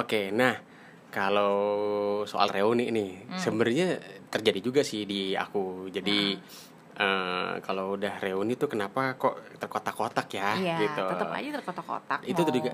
Oke, 0.00 0.32
nah 0.32 0.56
kalau 1.10 1.54
soal 2.24 2.48
reuni 2.48 2.88
nih, 2.88 3.10
Hmm. 3.26 3.36
sebenarnya 3.36 3.88
terjadi 4.30 4.60
juga 4.62 4.80
sih 4.80 5.04
di 5.04 5.34
aku. 5.34 5.90
Jadi 5.90 6.18
Hmm. 6.32 6.68
eh, 6.96 7.52
kalau 7.60 7.96
udah 7.96 8.20
reuni 8.20 8.54
tuh 8.54 8.68
kenapa 8.68 9.16
kok 9.16 9.56
terkotak-kotak 9.56 10.28
ya 10.30 10.52
Iya, 10.54 10.76
gitu. 10.80 11.04
tetap 11.06 11.32
aja 11.32 11.48
terkotak-kotak. 11.56 12.20
Itu 12.22 12.40
tuh 12.40 12.48
mau- 12.48 12.56
juga 12.56 12.72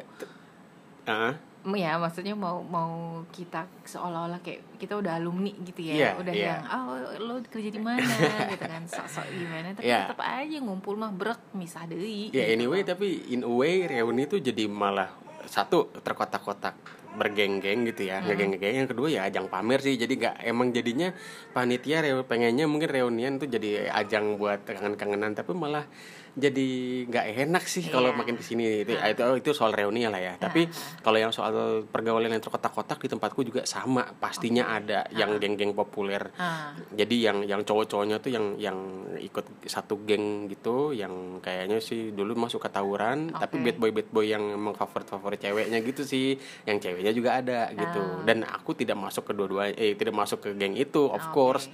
Ah, 1.06 1.38
ya 1.70 1.94
maksudnya 1.94 2.34
mau 2.34 2.62
mau 2.62 3.22
kita 3.30 3.62
seolah-olah 3.84 4.42
kayak 4.42 4.74
kita 4.74 4.98
udah 4.98 5.18
alumni 5.18 5.54
gitu 5.62 5.78
ya 5.80 5.94
Iya, 5.94 6.10
udah 6.18 6.34
iya. 6.34 6.46
yang 6.48 6.62
oh 6.66 6.94
lo 7.22 7.34
kerja 7.40 7.70
di 7.70 7.78
mana 7.78 8.02
gitu 8.50 8.66
kan 8.66 8.82
sok-sok 8.86 9.26
gimana 9.30 9.70
tapi 9.70 9.86
Iya. 9.86 10.10
tetap 10.10 10.18
aja 10.18 10.56
ngumpul 10.58 10.94
mah 10.94 11.10
brek 11.10 11.38
misah 11.52 11.86
deui 11.86 12.30
ya 12.30 12.42
gitu 12.42 12.58
anyway 12.58 12.82
loh. 12.82 12.90
tapi 12.90 13.30
in 13.30 13.42
a 13.42 13.50
way 13.52 13.82
reuni 13.82 14.26
tuh 14.26 14.38
jadi 14.38 14.66
malah 14.66 15.10
satu 15.46 15.90
terkotak-kotak 16.04 16.74
bergeng-geng 17.16 17.88
gitu 17.88 18.12
ya. 18.12 18.20
Hmm. 18.20 18.28
ngegeng-geng. 18.28 18.84
Yang 18.84 18.88
kedua 18.92 19.08
ya 19.08 19.20
ajang 19.26 19.48
pamer 19.48 19.80
sih. 19.80 19.96
Jadi 19.96 20.20
nggak 20.20 20.36
emang 20.44 20.68
jadinya 20.70 21.08
panitia 21.56 22.04
reu- 22.04 22.28
pengennya 22.28 22.68
mungkin 22.68 22.92
reunian 22.92 23.40
tuh 23.40 23.48
jadi 23.48 23.88
ajang 23.90 24.36
buat 24.36 24.68
kangen-kangenan 24.68 25.32
tapi 25.32 25.56
malah 25.56 25.88
jadi 26.36 26.68
nggak 27.08 27.26
enak 27.48 27.64
sih 27.64 27.88
kalau 27.88 28.12
Iya. 28.12 28.18
makin 28.20 28.36
ke 28.36 28.44
sini 28.44 28.84
itu 28.84 28.92
Ah. 28.92 29.08
itu 29.08 29.24
itu 29.40 29.50
soal 29.50 29.72
reuni 29.72 30.04
lah 30.04 30.20
ya 30.20 30.36
tapi 30.36 30.68
Ah. 30.68 31.00
kalau 31.00 31.16
yang 31.16 31.32
soal 31.32 31.52
pergaulan 31.82 32.28
yang 32.28 32.38
terkotak-kotak 32.38 33.00
di 33.00 33.08
tempatku 33.08 33.40
juga 33.40 33.64
sama 33.64 34.04
pastinya 34.14 34.68
ada 34.68 35.08
yang 35.10 35.32
Ah. 35.32 35.40
geng-geng 35.40 35.72
populer 35.72 36.28
Ah, 36.36 36.76
jadi 36.92 37.32
yang 37.32 37.38
yang 37.42 37.60
cowok-cowoknya 37.62 38.20
tuh 38.20 38.28
yang 38.30 38.52
yang 38.56 38.76
ikut 39.18 39.64
satu 39.64 40.04
geng 40.04 40.44
gitu 40.46 40.92
yang 40.92 41.40
kayaknya 41.40 41.80
sih 41.80 42.12
dulu 42.12 42.36
mah 42.36 42.52
suka 42.52 42.68
tawuran 42.68 43.32
Oke. 43.32 43.40
tapi 43.40 43.56
bad 43.62 43.76
boy 43.78 43.90
bad 43.90 44.08
boy 44.10 44.26
yang 44.26 44.44
emang 44.52 44.76
favorit 44.76 45.08
favorit 45.08 45.40
ceweknya 45.40 45.80
gitu 45.80 46.04
sih 46.04 46.36
yang 46.62 46.76
ceweknya 46.76 47.10
juga 47.10 47.40
ada 47.40 47.72
gitu 47.72 47.96
Ah. 47.98 48.20
dan 48.22 48.44
aku 48.44 48.76
tidak 48.76 48.94
masuk 48.94 49.24
ke 49.24 49.32
dua-dua 49.32 49.72
eh 49.72 49.96
tidak 49.96 50.12
masuk 50.12 50.38
ke 50.42 50.50
geng 50.52 50.76
itu 50.76 51.00
of 51.02 51.16
Oke. 51.18 51.32
course 51.32 51.72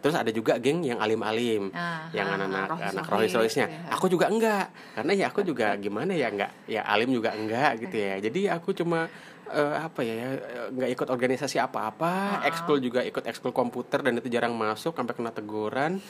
terus 0.00 0.12
ada 0.12 0.28
juga 0.28 0.56
geng 0.56 0.80
yang 0.80 0.96
alim-alim 0.96 1.68
Ah, 1.70 2.08
yang 2.10 2.26
ah, 2.26 2.34
anak-anak 2.34 2.66
rohis-rohis 2.66 2.90
anak 2.90 3.04
rohis-rohisnya. 3.06 3.66
gitu 3.66 3.76
ya. 3.78 3.92
aku 3.92 4.06
juga 4.08 4.26
enggak 4.26 4.66
karena 4.92 5.12
ya 5.14 5.24
aku 5.26 5.40
juga 5.42 5.66
gimana 5.76 6.12
ya 6.12 6.28
enggak 6.28 6.50
ya 6.66 6.82
alim 6.84 7.10
juga 7.10 7.30
enggak 7.30 7.70
gitu 7.78 7.96
ya. 7.96 8.14
Jadi 8.18 8.40
aku 8.46 8.72
cuma 8.72 9.06
eh, 9.46 9.74
apa 9.78 10.00
ya 10.00 10.14
eh, 10.32 10.38
nggak 10.70 10.90
ikut 10.90 11.08
organisasi 11.08 11.56
apa-apa 11.58 12.12
Ah. 12.38 12.48
ekskul 12.48 12.78
juga 12.78 13.00
ikut 13.02 13.22
ekskul 13.22 13.50
komputer 13.50 14.00
dan 14.00 14.14
itu 14.14 14.26
jarang 14.26 14.52
masuk 14.52 14.92
sampai 14.92 15.12
kena 15.12 15.30
teguran. 15.30 16.00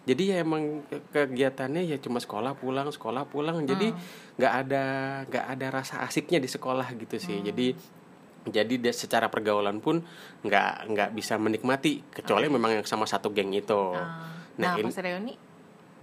Jadi 0.00 0.22
ya 0.26 0.40
emang 0.40 0.80
ke- 0.82 1.04
kegiatannya 1.10 1.84
ya 1.84 1.98
cuma 1.98 2.16
sekolah 2.16 2.54
pulang 2.54 2.88
sekolah 2.88 3.26
pulang. 3.26 3.60
Jadi 3.62 3.92
nggak 4.34 4.52
ada 4.58 4.84
nggak 5.26 5.44
ada 5.50 5.66
rasa 5.70 6.00
asiknya 6.00 6.38
di 6.38 6.48
sekolah 6.48 6.88
gitu 6.94 7.16
sih. 7.16 7.42
Jadi 7.42 7.76
jadi 8.48 8.74
dia 8.80 8.94
secara 8.94 9.28
pergaulan 9.28 9.84
pun 9.84 10.00
nggak 10.44 10.72
nggak 10.88 11.10
bisa 11.12 11.36
menikmati 11.36 12.00
kecuali 12.08 12.48
memang 12.48 12.80
yang 12.80 12.86
sama 12.88 13.04
satu 13.04 13.28
geng 13.34 13.52
itu. 13.52 13.92
Ah. 13.92 14.24
nah, 14.56 14.76
nah, 14.76 14.80
ini 14.80 14.88
pas 14.88 15.00
reuni? 15.04 15.34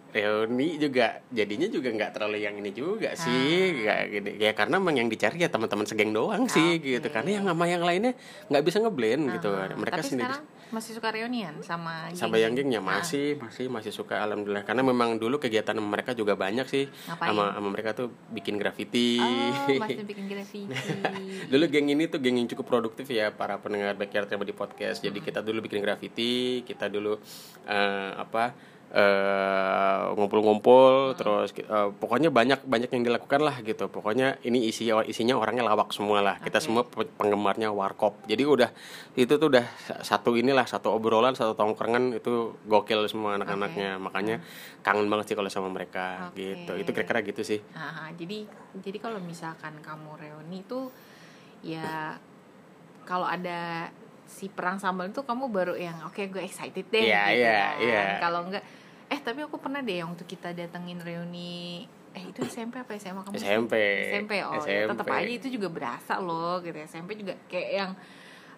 Reuni 0.08 0.80
juga 0.80 1.20
jadinya 1.30 1.68
juga 1.68 1.90
nggak 1.92 2.12
terlalu 2.16 2.42
yang 2.42 2.56
ini 2.58 2.72
juga 2.72 3.14
sih 3.18 3.84
nggak 3.84 4.00
gini 4.08 4.32
ya 4.40 4.56
karena 4.56 4.80
emang 4.80 4.96
yang 4.96 5.10
dicari 5.12 5.44
ya 5.44 5.50
teman-teman 5.52 5.84
segeng 5.84 6.16
doang 6.16 6.48
sih 6.48 6.80
Oke. 6.80 6.98
gitu 6.98 7.08
karena 7.12 7.42
yang 7.42 7.46
sama 7.46 7.66
yang 7.68 7.84
lainnya 7.84 8.14
nggak 8.48 8.64
bisa 8.64 8.78
ngeblend 8.80 9.24
gitu. 9.36 9.52
Ah, 9.52 9.74
mereka 9.74 10.00
tapi 10.00 10.10
sendiri 10.10 10.32
sekarang 10.32 10.57
masih 10.68 10.92
suka 11.00 11.10
reunian 11.16 11.56
sama 11.64 12.12
sampai 12.12 12.44
yang 12.44 12.52
gengnya 12.52 12.84
Ah. 12.84 13.00
masih 13.00 13.40
masih 13.40 13.66
masih 13.72 13.92
suka 13.96 14.20
alhamdulillah. 14.20 14.68
Karena 14.68 14.84
memang 14.84 15.16
dulu 15.16 15.40
kegiatan 15.40 15.76
mereka 15.80 16.12
juga 16.12 16.36
banyak 16.36 16.68
sih. 16.68 16.86
Ngapain? 16.88 17.28
sama 17.32 17.44
sama 17.56 17.68
mereka 17.72 17.90
tuh 17.96 18.08
bikin 18.32 18.60
graffiti. 18.60 19.20
Oh 19.20 19.80
masih 19.84 20.04
bikin 20.04 20.26
graffiti. 20.28 20.68
Dulu 21.52 21.64
geng 21.72 21.88
ini 21.88 22.12
tuh 22.12 22.20
geng 22.20 22.36
yang 22.36 22.50
cukup 22.52 22.68
produktif 22.68 23.08
ya 23.08 23.32
para 23.32 23.56
pendengar 23.64 23.96
backyard 23.96 24.28
di 24.28 24.56
podcast. 24.56 25.00
Jadi 25.00 25.24
kita 25.24 25.40
dulu 25.40 25.64
bikin 25.64 25.80
graffiti 25.80 26.62
kita 26.68 26.92
dulu 26.92 27.16
eh, 27.68 28.12
apa 28.16 28.52
eh, 28.88 30.02
ngumpul-ngumpul 30.16 31.12
terus 31.20 31.52
eh, 31.58 31.90
pokoknya 31.92 32.32
banyak 32.32 32.64
banyak 32.64 32.88
yang 32.92 33.04
dilakukan 33.04 33.44
lah 33.44 33.60
gitu 33.60 33.92
pokoknya 33.92 34.40
ini 34.44 34.64
isi 34.64 34.88
isinya 34.88 35.36
orangnya 35.36 35.68
lawak 35.68 35.92
semua 35.92 36.24
lah 36.24 36.40
kita 36.40 36.60
Oke. 36.60 36.66
semua 36.66 36.84
pe- 36.88 37.10
penggemarnya 37.10 37.68
warkop 37.70 38.24
jadi 38.26 38.48
udah 38.48 38.70
itu 39.14 39.34
tuh 39.36 39.48
udah 39.52 39.66
satu 40.02 40.40
inilah 40.40 40.64
satu 40.64 40.96
obrolan 40.96 41.36
satu 41.36 41.52
tongkrongan 41.52 42.16
itu 42.16 42.56
gokil 42.64 43.04
semua 43.12 43.36
anak-anaknya 43.36 44.00
makanya 44.00 44.40
kangen 44.82 45.12
banget 45.12 45.32
sih 45.32 45.36
kalau 45.36 45.52
sama 45.52 45.68
mereka 45.68 46.32
Oke. 46.32 46.40
gitu 46.56 46.74
itu 46.80 46.90
kira-kira 46.96 47.20
gitu 47.28 47.44
sih 47.44 47.60
Ah, 47.76 48.08
jadi 48.16 48.48
jadi 48.80 48.98
kalau 48.98 49.20
misalkan 49.20 49.76
kamu 49.84 50.16
reuni 50.16 50.64
tuh 50.64 50.90
ya 51.60 52.16
kalau 53.04 53.28
ada 53.28 53.90
si 54.28 54.52
perang 54.52 54.76
sambal 54.76 55.08
itu 55.08 55.24
kamu 55.24 55.48
baru 55.48 55.74
yang 55.80 56.04
oke 56.04 56.20
gue 56.20 56.44
excited 56.44 56.84
deh 56.92 57.00
Iya, 57.08 57.22
gitu 57.32 57.48
iya, 57.48 57.56
kan. 57.56 57.76
iya. 57.80 58.02
Kalau 58.20 58.40
enggak 58.44 58.64
eh 59.08 59.20
tapi 59.20 59.40
aku 59.42 59.56
pernah 59.56 59.80
deh 59.80 59.98
yang 59.98 60.12
waktu 60.12 60.26
kita 60.26 60.52
datengin 60.52 61.00
reuni 61.00 61.88
eh 62.12 62.24
itu 62.26 62.42
SMP 62.44 62.78
apa 62.78 62.92
SMA 62.96 63.22
kamu? 63.22 63.36
SMP 63.36 63.74
SMP 64.10 64.32
oh 64.42 64.58
ya, 64.60 64.84
tetap 64.86 65.06
SMP. 65.06 65.16
aja 65.16 65.32
itu 65.34 65.48
juga 65.50 65.68
berasa 65.70 66.14
loh 66.18 66.60
gitu 66.60 66.76
SMP 66.82 67.16
juga 67.16 67.38
kayak 67.46 67.70
yang 67.72 67.92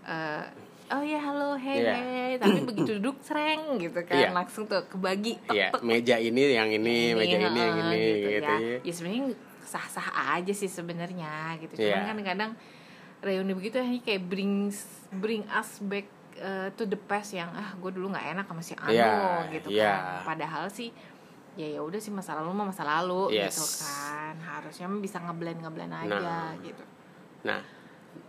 eh, 0.03 0.43
oh 0.89 1.03
ya 1.03 1.19
halo 1.19 1.53
hey 1.53 1.77
Iya. 1.79 1.93
hey 1.93 2.31
tapi 2.37 2.59
begitu 2.63 2.97
duduk 2.97 3.21
sereng 3.21 3.77
gitu 3.77 3.99
kan 4.01 4.15
Iya. 4.15 4.29
langsung 4.31 4.65
tuh 4.65 4.81
kebagi 4.85 5.37
tek, 5.43 5.53
Iya, 5.53 5.67
tek, 5.69 5.81
meja 5.83 6.15
ini 6.17 6.41
yang 6.49 6.69
ini, 6.71 7.13
meja 7.13 7.37
ini 7.37 7.45
yang 7.59 7.77
heeh, 7.77 7.83
ini 7.85 8.01
gitu, 8.01 8.27
ya. 8.31 8.57
ya. 8.57 8.57
Ya 8.81 8.91
sebenarnya 8.91 9.23
sah-sah 9.61 10.07
aja 10.33 10.49
sih 10.49 10.65
sebenarnya 10.65 11.29
gitu. 11.61 11.77
Cuman 11.77 12.09
kan 12.09 12.19
kadang 12.25 12.51
reuni 13.19 13.53
begitu 13.53 13.77
hanya 13.77 14.01
kayak 14.01 14.25
brings 14.25 14.81
bring 15.11 15.45
us 15.51 15.77
back 15.83 16.09
uh, 16.39 16.67
to 16.74 16.84
the 16.84 16.98
past 16.98 17.31
yang 17.31 17.51
ah 17.51 17.72
gue 17.74 17.91
dulu 17.91 18.10
nggak 18.10 18.25
enak 18.34 18.46
sama 18.46 18.62
si 18.62 18.74
Anu 18.74 18.89
Iya, 18.89 19.13
gitu 19.51 19.67
iya. 19.69 19.91
kan. 19.91 20.03
Padahal 20.27 20.65
sih 20.67 20.89
ya 21.53 21.67
ya 21.69 21.81
udah 21.81 21.98
sih 21.98 22.10
masa 22.10 22.34
lalu 22.34 22.51
mah 22.53 22.67
masa 22.67 22.84
lalu 22.84 23.29
Yes. 23.31 23.51
gitu 23.51 23.65
kan. 23.81 24.36
Harusnya 24.39 24.88
bisa 24.96 25.17
ngeblend 25.19 25.60
ngeblend 25.60 25.93
aja 25.93 26.17
Nah. 26.17 26.51
gitu. 26.60 26.84
Nah, 27.41 27.60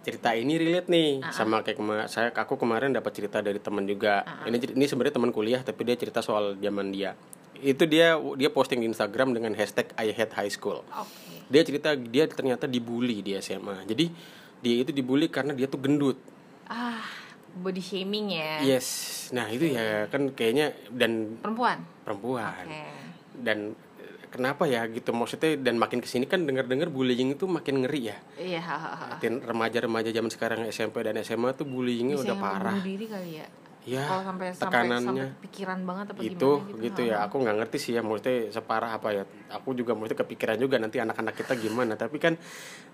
cerita 0.01 0.31
ini 0.33 0.55
relate 0.55 0.87
nih 0.87 1.21
Ah, 1.21 1.31
sama 1.31 1.61
kayak 1.61 1.77
kema- 1.77 2.07
saya 2.07 2.31
aku 2.31 2.55
kemarin 2.57 2.91
dapat 2.91 3.13
cerita 3.13 3.39
dari 3.39 3.59
teman 3.59 3.85
juga. 3.85 4.23
Ah, 4.23 4.43
ah. 4.43 4.47
Ini 4.47 4.75
ini 4.75 4.85
sebenarnya 4.85 5.15
teman 5.15 5.31
kuliah 5.31 5.61
tapi 5.61 5.83
dia 5.83 5.95
cerita 5.95 6.21
soal 6.21 6.57
zaman 6.57 6.91
dia. 6.91 7.15
Itu 7.55 7.85
dia 7.85 8.15
dia 8.35 8.49
posting 8.49 8.79
di 8.79 8.89
Instagram 8.89 9.31
dengan 9.31 9.53
hashtag 9.53 9.93
I 9.95 10.11
hate 10.11 10.33
high 10.33 10.49
school. 10.49 10.81
Oke. 10.87 11.45
Dia 11.47 11.63
cerita 11.63 11.93
dia 11.93 12.25
ternyata 12.25 12.65
dibully 12.65 13.21
di 13.21 13.37
SMA. 13.37 13.85
Jadi 13.85 14.09
dia 14.59 14.75
itu 14.79 14.91
dibully 14.91 15.27
karena 15.27 15.51
dia 15.51 15.67
tuh 15.67 15.77
gendut. 15.77 16.17
Ah, 16.65 17.03
body 17.53 17.81
shaming 17.81 18.31
ya. 18.31 18.63
Yes. 18.63 18.89
Nah, 19.31 19.49
itu 19.49 19.67
ya 19.69 20.07
kan 20.07 20.31
kayaknya 20.31 20.71
dan 20.89 21.39
Perempuan. 21.39 21.83
perempuan. 22.03 22.65
Oke. 22.65 22.85
Dan 23.37 23.59
eh, 23.97 24.27
kenapa 24.29 24.65
ya 24.65 24.87
gitu 24.87 25.11
maksudnya 25.11 25.57
dan 25.57 25.75
makin 25.75 25.99
ke 25.99 26.07
sini 26.07 26.25
kan 26.25 26.43
dengar-dengar 26.43 26.89
bullying 26.89 27.35
itu 27.35 27.45
makin 27.45 27.83
ngeri 27.83 28.11
ya. 28.11 28.17
Iya. 28.37 28.63
Dan 29.19 29.41
remaja-remaja 29.41 30.11
zaman 30.11 30.31
sekarang 30.31 30.61
SMP 30.67 31.03
dan 31.03 31.19
SMA 31.21 31.53
tuh 31.53 31.65
bullyingnya 31.65 32.17
Bisa 32.17 32.27
udah 32.27 32.37
parah. 32.37 32.75
bunuh 32.75 32.87
diri 32.87 33.07
kali 33.07 33.33
ya. 33.39 33.47
Ya, 33.89 34.05
Kalau 34.05 34.23
sampai 34.29 34.53
sampai 34.53 34.93
tekanannya 34.93 35.25
sampai 35.33 35.43
pikiran 35.49 35.79
banget 35.89 36.07
apa 36.13 36.21
itu 36.21 36.51
gimana 36.61 36.85
gitu, 36.85 37.01
ya. 37.01 37.17
Aku 37.25 37.41
nggak 37.41 37.57
ngerti 37.65 37.77
sih 37.81 37.93
ya 37.97 38.05
maksudnya 38.05 38.53
separah 38.53 39.01
apa 39.01 39.09
ya. 39.17 39.25
Aku 39.57 39.73
juga 39.73 39.97
maksudnya 39.97 40.21
kepikiran 40.21 40.61
juga 40.61 40.77
nanti 40.77 41.01
anak-anak 41.01 41.33
kita 41.33 41.57
gimana. 41.57 41.97
Tapi 41.97 42.21
kan 42.21 42.37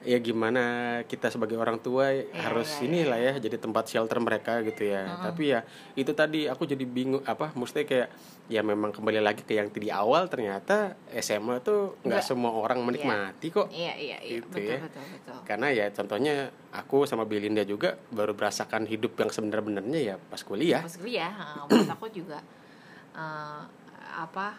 ya 0.07 0.19
gimana 0.23 0.62
kita 1.11 1.26
sebagai 1.35 1.59
orang 1.59 1.83
tua 1.83 2.14
harus 2.14 2.71
iya, 2.78 2.87
inilah 2.87 3.19
ya 3.19 3.33
jadi 3.43 3.59
tempat 3.59 3.90
shelter 3.90 4.23
mereka 4.23 4.62
gitu 4.62 4.87
ya. 4.87 5.26
Tapi 5.26 5.43
ya 5.50 5.66
itu 5.99 6.14
tadi 6.14 6.47
aku 6.47 6.62
jadi 6.71 6.87
bingung 6.87 7.26
apa 7.26 7.50
maksudnya 7.59 7.83
kayak 7.83 8.09
ya 8.47 8.62
memang 8.62 8.95
kembali 8.95 9.19
lagi 9.19 9.43
ke 9.43 9.59
yang 9.59 9.75
di 9.75 9.90
awal 9.90 10.31
ternyata 10.31 10.95
SMA 11.19 11.66
tuh 11.66 11.99
nggak 12.07 12.23
semua 12.23 12.55
orang 12.55 12.78
menikmati 12.87 13.50
kok. 13.50 13.66
Iya 13.75 13.99
iya 13.99 14.16
iya 14.23 14.38
Gitu 14.38 14.55
betul, 14.55 14.71
ya. 14.71 14.78
betul 14.87 15.05
betul 15.11 15.37
karena 15.43 15.66
ya 15.75 15.87
contohnya 15.90 16.35
aku 16.76 17.09
sama 17.09 17.25
Belinda 17.25 17.64
juga 17.64 17.97
baru 18.12 18.37
merasakan 18.37 18.85
hidup 18.85 19.16
yang 19.16 19.30
sebenar-benarnya 19.33 20.00
ya 20.02 20.14
pas 20.21 20.40
kuliah 20.40 20.85
Pas 20.85 20.97
kuliah, 20.97 21.33
ah, 21.33 21.64
menurut 21.64 21.90
aku 21.90 22.06
juga 22.12 22.38
eh, 23.16 23.62
apa 24.16 24.56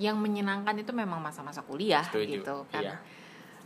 yang 0.00 0.16
menyenangkan 0.16 0.72
itu 0.80 0.90
memang 0.90 1.20
masa-masa 1.20 1.60
kuliah 1.62 2.02
Setuju, 2.08 2.40
gitu 2.40 2.56
kan. 2.72 2.82
iya. 2.82 2.96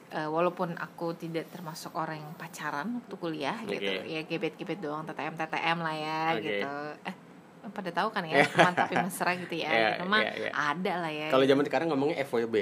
Eh, 0.06 0.28
walaupun 0.30 0.78
aku 0.78 1.18
tidak 1.18 1.50
termasuk 1.50 1.90
orang 1.94 2.22
yang 2.22 2.34
pacaran 2.38 3.02
waktu 3.02 3.14
kuliah 3.18 3.58
gitu, 3.66 3.90
Oke. 3.90 4.06
ya 4.06 4.20
gebet-gebet 4.22 4.78
doang 4.78 5.02
TTM 5.02 5.34
TTM 5.34 5.78
lah 5.82 5.94
ya 5.94 6.20
Oke. 6.34 6.42
gitu. 6.42 6.74
Eh 7.06 7.14
pada 7.66 7.90
tahu 7.90 8.08
kan 8.14 8.22
ya 8.22 8.46
teman 8.54 8.74
tapi 8.78 8.94
mesra 8.94 9.34
gitu 9.34 9.54
ya, 9.58 9.66
Iya, 9.66 9.88
gitu 9.98 10.06
mah 10.06 10.22
iya, 10.22 10.32
iya. 10.38 10.50
ada 10.54 10.92
lah 11.02 11.10
ya. 11.10 11.28
kalau 11.34 11.42
zaman 11.42 11.64
sekarang 11.66 11.86
ngomongnya 11.90 12.22
FWB 12.22 12.54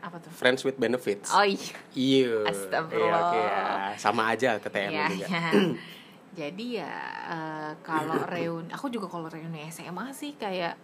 apa 0.00 0.16
tuh? 0.16 0.30
friends 0.30 0.60
with 0.62 0.76
benefits 0.76 1.28
Oh 1.30 1.42
iya. 1.42 1.76
iya 1.92 2.44
Astagfirullah. 2.44 3.08
Iya, 3.10 3.26
oke 3.26 3.38
ya. 3.38 3.64
sama 3.96 4.22
aja 4.28 4.56
TTM 4.56 4.90
Iya, 4.90 5.04
juga 5.06 5.26
iya. 5.26 5.40
Jadi 6.40 6.66
ya 6.76 6.94
eh, 7.26 7.70
kalau 7.80 8.22
reuni, 8.32 8.70
aku 8.70 8.86
juga 8.86 9.06
kalau 9.06 9.26
reuni 9.26 9.66
SMA 9.66 10.08
sih 10.10 10.34
kayak 10.34 10.78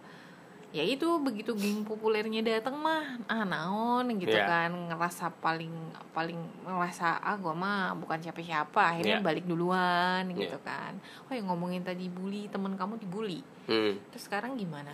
ya 0.67 0.83
itu 0.83 1.07
begitu 1.17 1.55
geng 1.55 1.81
populernya 1.81 2.43
datang 2.43 2.75
mah 2.75 2.99
ah 3.25 3.41
naon 3.41 4.03
gitu 4.13 4.35
Iya. 4.35 4.43
kan 4.45 4.71
ngerasa 4.91 5.31
paling 5.39 5.71
paling 6.11 6.35
ngerasa 6.61 7.23
ah 7.23 7.39
gua 7.39 7.55
mah 7.55 7.95
bukan 7.95 8.19
siapa-siapa 8.19 8.75
akhirnya 8.75 9.17
Iya. 9.17 9.25
balik 9.25 9.47
duluan 9.47 10.27
gitu 10.29 10.53
Iya. 10.53 10.67
kan 10.67 10.99
oh 11.23 11.33
yang 11.33 11.47
ngomongin 11.47 11.81
tadi 11.81 12.11
bully 12.11 12.51
temen 12.51 12.75
kamu 12.75 12.99
dibully 12.99 13.39
Hmm. 13.63 13.95
terus 14.11 14.27
sekarang 14.27 14.55
gimana 14.55 14.91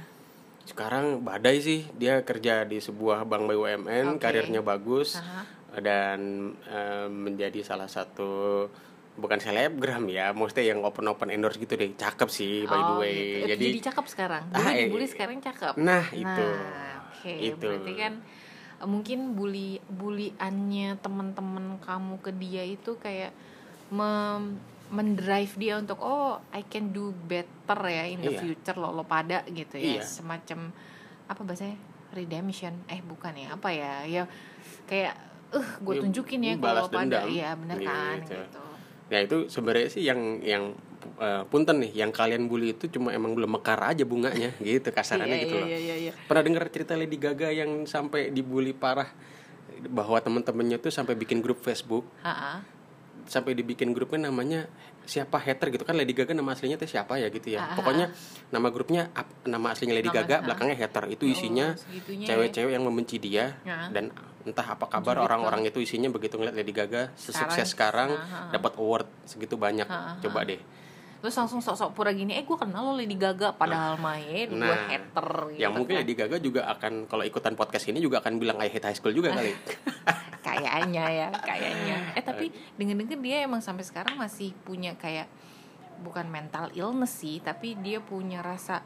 Sekarang 0.64 1.20
badai 1.20 1.60
sih 1.60 1.84
dia 1.94 2.24
kerja 2.24 2.64
di 2.64 2.80
sebuah 2.80 3.24
bank 3.24 3.44
BUMN, 3.46 4.16
Oke. 4.16 4.22
karirnya 4.22 4.64
bagus 4.64 5.20
Aha. 5.20 5.44
dan 5.78 6.20
eh, 6.64 7.08
menjadi 7.08 7.60
salah 7.62 7.88
satu 7.88 8.66
bukan 9.14 9.38
selebgram 9.38 10.10
ya, 10.10 10.32
maksudnya 10.32 10.74
yang 10.74 10.82
open 10.82 11.06
open 11.06 11.30
endorse 11.30 11.58
gitu 11.58 11.76
deh, 11.76 11.94
cakep 11.94 12.26
sih 12.28 12.66
by 12.66 12.80
the 12.80 12.90
Oh, 12.90 12.98
way. 12.98 13.14
gitu. 13.14 13.38
Eh, 13.38 13.48
Jadi 13.52 13.66
jadi 13.70 13.80
cakep 13.88 14.06
sekarang 14.08 14.44
dulu 14.50 14.58
Ah, 14.58 14.72
eh, 14.72 14.78
dibully 14.84 15.06
sekarang 15.06 15.38
cakep 15.38 15.74
nah 15.78 16.06
itu, 16.10 16.48
Nah, 16.50 16.98
oke 17.14 17.34
itu. 17.38 17.54
berarti 17.62 17.92
kan 17.94 18.14
eh, 18.80 18.88
mungkin 18.88 19.20
bully 19.36 19.78
buliannya 19.86 20.98
teman-teman 20.98 21.78
kamu 21.80 22.16
ke 22.20 22.32
dia 22.34 22.64
itu 22.64 22.98
kayak 22.98 23.36
mem 23.90 24.58
mendrive 24.94 25.54
dia 25.58 25.74
untuk 25.76 25.98
oh 25.98 26.38
I 26.52 26.62
can 26.64 26.94
do 26.94 27.10
better 27.26 27.80
ya 27.84 28.06
in 28.06 28.22
the 28.22 28.30
Iya. 28.30 28.40
future 28.40 28.78
lo 28.78 28.92
lo 28.92 29.04
pada 29.04 29.42
gitu 29.44 29.76
ya 29.76 29.98
Iya. 29.98 30.04
semacam 30.06 30.70
apa 31.26 31.42
bahasanya 31.42 31.76
redemption 32.12 32.78
eh 32.86 33.02
bukan 33.02 33.34
ya 33.34 33.48
apa 33.52 33.70
ya 33.70 34.06
ya 34.06 34.24
kayak 34.86 35.18
eh 35.52 35.68
gue 35.80 35.94
Ya, 35.96 36.02
tunjukin 36.04 36.40
ya 36.42 36.54
kalau 36.56 36.86
pada 36.88 37.26
iya 37.26 37.54
bener 37.54 37.78
kan 37.80 38.22
Gitu. 38.22 38.38
gitu 38.38 38.62
Nah 39.04 39.20
itu 39.20 39.38
sebenarnya 39.48 39.90
sih 39.90 40.02
yang 40.02 40.42
yang 40.42 40.74
eh, 41.20 41.44
punten 41.46 41.78
nih, 41.78 41.92
yang 41.94 42.10
kalian 42.10 42.48
bully 42.48 42.72
itu 42.72 42.88
cuma 42.88 43.12
emang 43.12 43.36
belum 43.36 43.52
mekar 43.52 43.78
aja 43.84 44.02
bunganya, 44.04 44.56
gitu 44.64 44.90
kasarannya 44.90 45.36
Iya, 45.36 45.44
gitu 45.44 45.54
iya, 45.54 45.62
loh. 45.62 45.68
iya, 45.68 45.80
iya, 45.80 45.96
iya. 46.00 46.12
Pernah 46.24 46.42
dengar 46.42 46.64
cerita 46.68 46.96
Lady 46.96 47.18
Gaga 47.18 47.52
yang 47.52 47.84
sampai 47.84 48.32
dibully 48.32 48.72
parah 48.72 49.12
bahwa 49.84 50.16
temen-temennya 50.18 50.80
tuh 50.80 50.90
sampai 50.90 51.14
bikin 51.14 51.42
grup 51.42 51.60
Facebook 51.60 52.08
Ha-ha. 52.22 52.64
Sampai 53.26 53.54
dibikin 53.54 53.92
grupnya 53.92 54.28
namanya 54.28 54.68
siapa 55.02 55.36
hater 55.36 55.68
gitu 55.70 55.84
kan 55.84 55.94
Lady 55.94 56.12
Gaga 56.12 56.32
nama 56.32 56.52
aslinya 56.52 56.76
tuh 56.76 56.86
siapa 56.86 57.16
ya 57.16 57.28
gitu 57.28 57.50
ya 57.50 57.60
Ah, 57.60 57.66
ah, 57.66 57.76
pokoknya 57.76 58.06
nama 58.50 58.68
grupnya 58.68 59.12
nama 59.44 59.72
aslinya 59.72 59.94
Lady 59.94 60.08
Nama- 60.08 60.20
Gaga 60.22 60.36
ah. 60.36 60.42
belakangnya 60.44 60.78
hater 60.78 61.04
itu 61.08 61.24
isinya 61.26 61.72
Oh, 61.72 61.80
segitunya 61.80 62.24
ya. 62.24 62.30
cewek-cewek 62.30 62.72
yang 62.72 62.84
membenci 62.84 63.18
dia 63.18 63.56
Ya. 63.62 63.88
dan 63.90 64.12
entah 64.44 64.68
apa 64.70 64.88
kabar 64.88 65.20
orang-orang 65.20 65.64
itu 65.64 65.80
isinya 65.80 66.08
begitu 66.08 66.36
ngeliat 66.36 66.54
Lady 66.54 66.72
Gaga 66.72 67.12
sesukses 67.14 67.68
sekarang 67.70 68.12
Ah, 68.12 68.22
ah, 68.22 68.36
ah. 68.42 68.52
dapat 68.52 68.76
award 68.76 69.08
segitu 69.24 69.56
banyak 69.56 69.86
Ah, 69.86 70.14
ah, 70.14 70.16
coba 70.20 70.44
deh 70.44 70.60
terus 71.20 71.40
langsung 71.40 71.60
sok-sok 71.60 71.96
pura 71.96 72.12
gini 72.12 72.36
eh 72.36 72.44
gue 72.44 72.52
kenal 72.54 72.84
lo 72.84 72.94
Lady 72.94 73.16
Gaga 73.16 73.56
padahal 73.56 73.96
ya 74.20 74.44
gue 74.44 74.60
Nah, 74.60 74.88
hater 74.90 75.28
gitu 75.50 75.64
yang 75.64 75.72
mungkin 75.72 75.96
kan. 75.96 76.04
Lady 76.04 76.14
Gaga 76.14 76.38
juga 76.38 76.68
akan 76.70 77.08
kalau 77.08 77.24
ikutan 77.24 77.56
podcast 77.56 77.88
ini 77.88 78.00
juga 78.00 78.20
akan 78.20 78.36
bilang 78.36 78.60
I 78.60 78.68
hate 78.68 78.84
high 78.84 78.96
school 78.96 79.12
juga 79.12 79.32
kali 79.32 79.56
kayaknya 80.56 81.06
ya 81.10 81.28
kayaknya 81.34 81.98
eh 82.18 82.24
tapi 82.24 82.46
denger-denger 82.76 83.18
dia 83.18 83.38
emang 83.42 83.60
sampai 83.60 83.82
sekarang 83.82 84.14
masih 84.16 84.54
punya 84.60 84.94
kayak 84.94 85.26
bukan 86.00 86.28
mental 86.28 86.70
illness 86.72 87.16
sih 87.16 87.40
tapi 87.40 87.74
dia 87.76 87.98
punya 87.98 88.40
rasa 88.40 88.84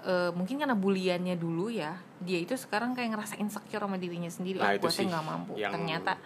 eh, 0.00 0.30
mungkin 0.30 0.56
karena 0.56 0.72
buliannya 0.72 1.34
dulu 1.34 1.68
ya 1.68 1.94
dia 2.18 2.38
itu 2.38 2.54
sekarang 2.54 2.92
kayak 2.92 3.12
ngerasa 3.12 3.34
insecure 3.36 3.80
sama 3.80 3.96
dirinya 3.96 4.28
sendiri 4.28 4.56
Nah, 4.56 4.70
oh 4.70 4.78
gue 4.78 4.88
sih 4.88 5.04
nggak 5.04 5.24
mampu 5.24 5.52
yang 5.56 5.70
ternyata 5.70 6.16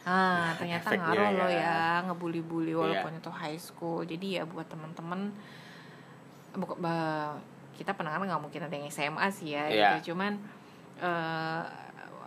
ah 0.00 0.54
ternyata 0.58 0.96
ngaruh 0.96 1.28
lo 1.30 1.44
ya. 1.44 1.50
Iya. 1.50 1.60
ya 1.60 1.78
ngebully-bully 2.06 2.72
walaupun 2.72 3.12
itu 3.14 3.30
high 3.30 3.60
school 3.60 4.00
jadi 4.02 4.26
ya 4.32 4.42
buat 4.44 4.64
ba- 6.76 7.38
kita 7.74 7.96
pendengar 7.96 8.20
nggak 8.20 8.42
mungkin 8.42 8.60
ada 8.62 8.74
yang 8.74 8.88
SMA 8.88 9.26
sih 9.30 9.54
ya 9.54 9.64
Iya. 9.66 9.88
gitu 9.96 10.12
cuman 10.12 10.36
eh, 11.00 11.62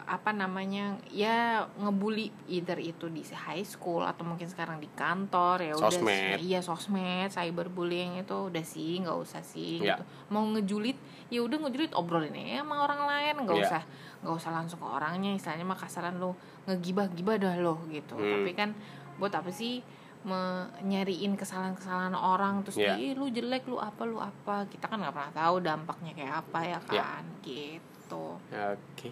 apa 0.05 0.29
namanya 0.29 0.83
ya 1.07 1.37
ngebully 1.75 2.27
either 2.45 2.75
itu 2.75 3.07
di 3.07 3.23
high 3.25 3.63
school 3.63 4.01
atau 4.01 4.21
mungkin 4.21 4.45
sekarang 4.45 4.77
di 4.77 4.87
kantor 4.89 5.61
ya 5.61 5.73
udah 5.73 5.89
Sosmed. 5.89 6.37
sih, 6.37 6.45
iya 6.45 6.59
sosmed 6.59 7.29
cyberbullying 7.29 8.17
itu 8.17 8.47
udah 8.47 8.61
sih 8.61 8.99
nggak 8.99 9.15
usah 9.15 9.39
sih 9.39 9.79
Iya. 9.79 9.95
gitu 9.95 10.03
mau 10.29 10.43
ngejulit 10.45 10.97
ya 11.27 11.39
udah 11.39 11.57
ngejulit 11.59 11.91
obrolin 11.91 12.31
aja 12.31 12.61
sama 12.61 12.81
orang 12.81 13.01
lain 13.03 13.35
nggak 13.41 13.55
Iya. 13.55 13.65
usah 13.65 13.83
nggak 14.21 14.35
usah 14.35 14.51
langsung 14.51 14.77
ke 14.77 14.87
orangnya 14.87 15.31
istilahnya 15.31 15.63
mah 15.63 15.75
kasaran 15.75 16.15
lo 16.15 16.35
ngegibah 16.63 17.07
gibah 17.09 17.35
dah 17.35 17.55
lo 17.55 17.79
gitu 17.87 18.13
Hmm. 18.13 18.29
tapi 18.39 18.51
kan 18.51 18.69
buat 19.15 19.31
apa 19.31 19.49
sih 19.49 19.79
me- 20.23 20.71
nyariin 20.81 21.35
kesalahan-kesalahan 21.35 22.15
orang 22.15 22.63
terus. 22.63 22.79
"Ih, 22.79 23.11
lu 23.11 23.27
jelek 23.27 23.67
lu 23.67 23.75
apa 23.75 24.03
lu 24.03 24.17
apa 24.17 24.63
kita 24.65 24.87
kan 24.87 24.95
nggak 24.97 25.11
pernah 25.11 25.33
tahu 25.33 25.55
dampaknya 25.59 26.11
kayak 26.13 26.33
apa 26.39 26.59
ya 26.61 26.79
Iya. 26.79 27.03
kan 27.03 27.23
gitu 27.43 28.39
Oke. 28.47 29.11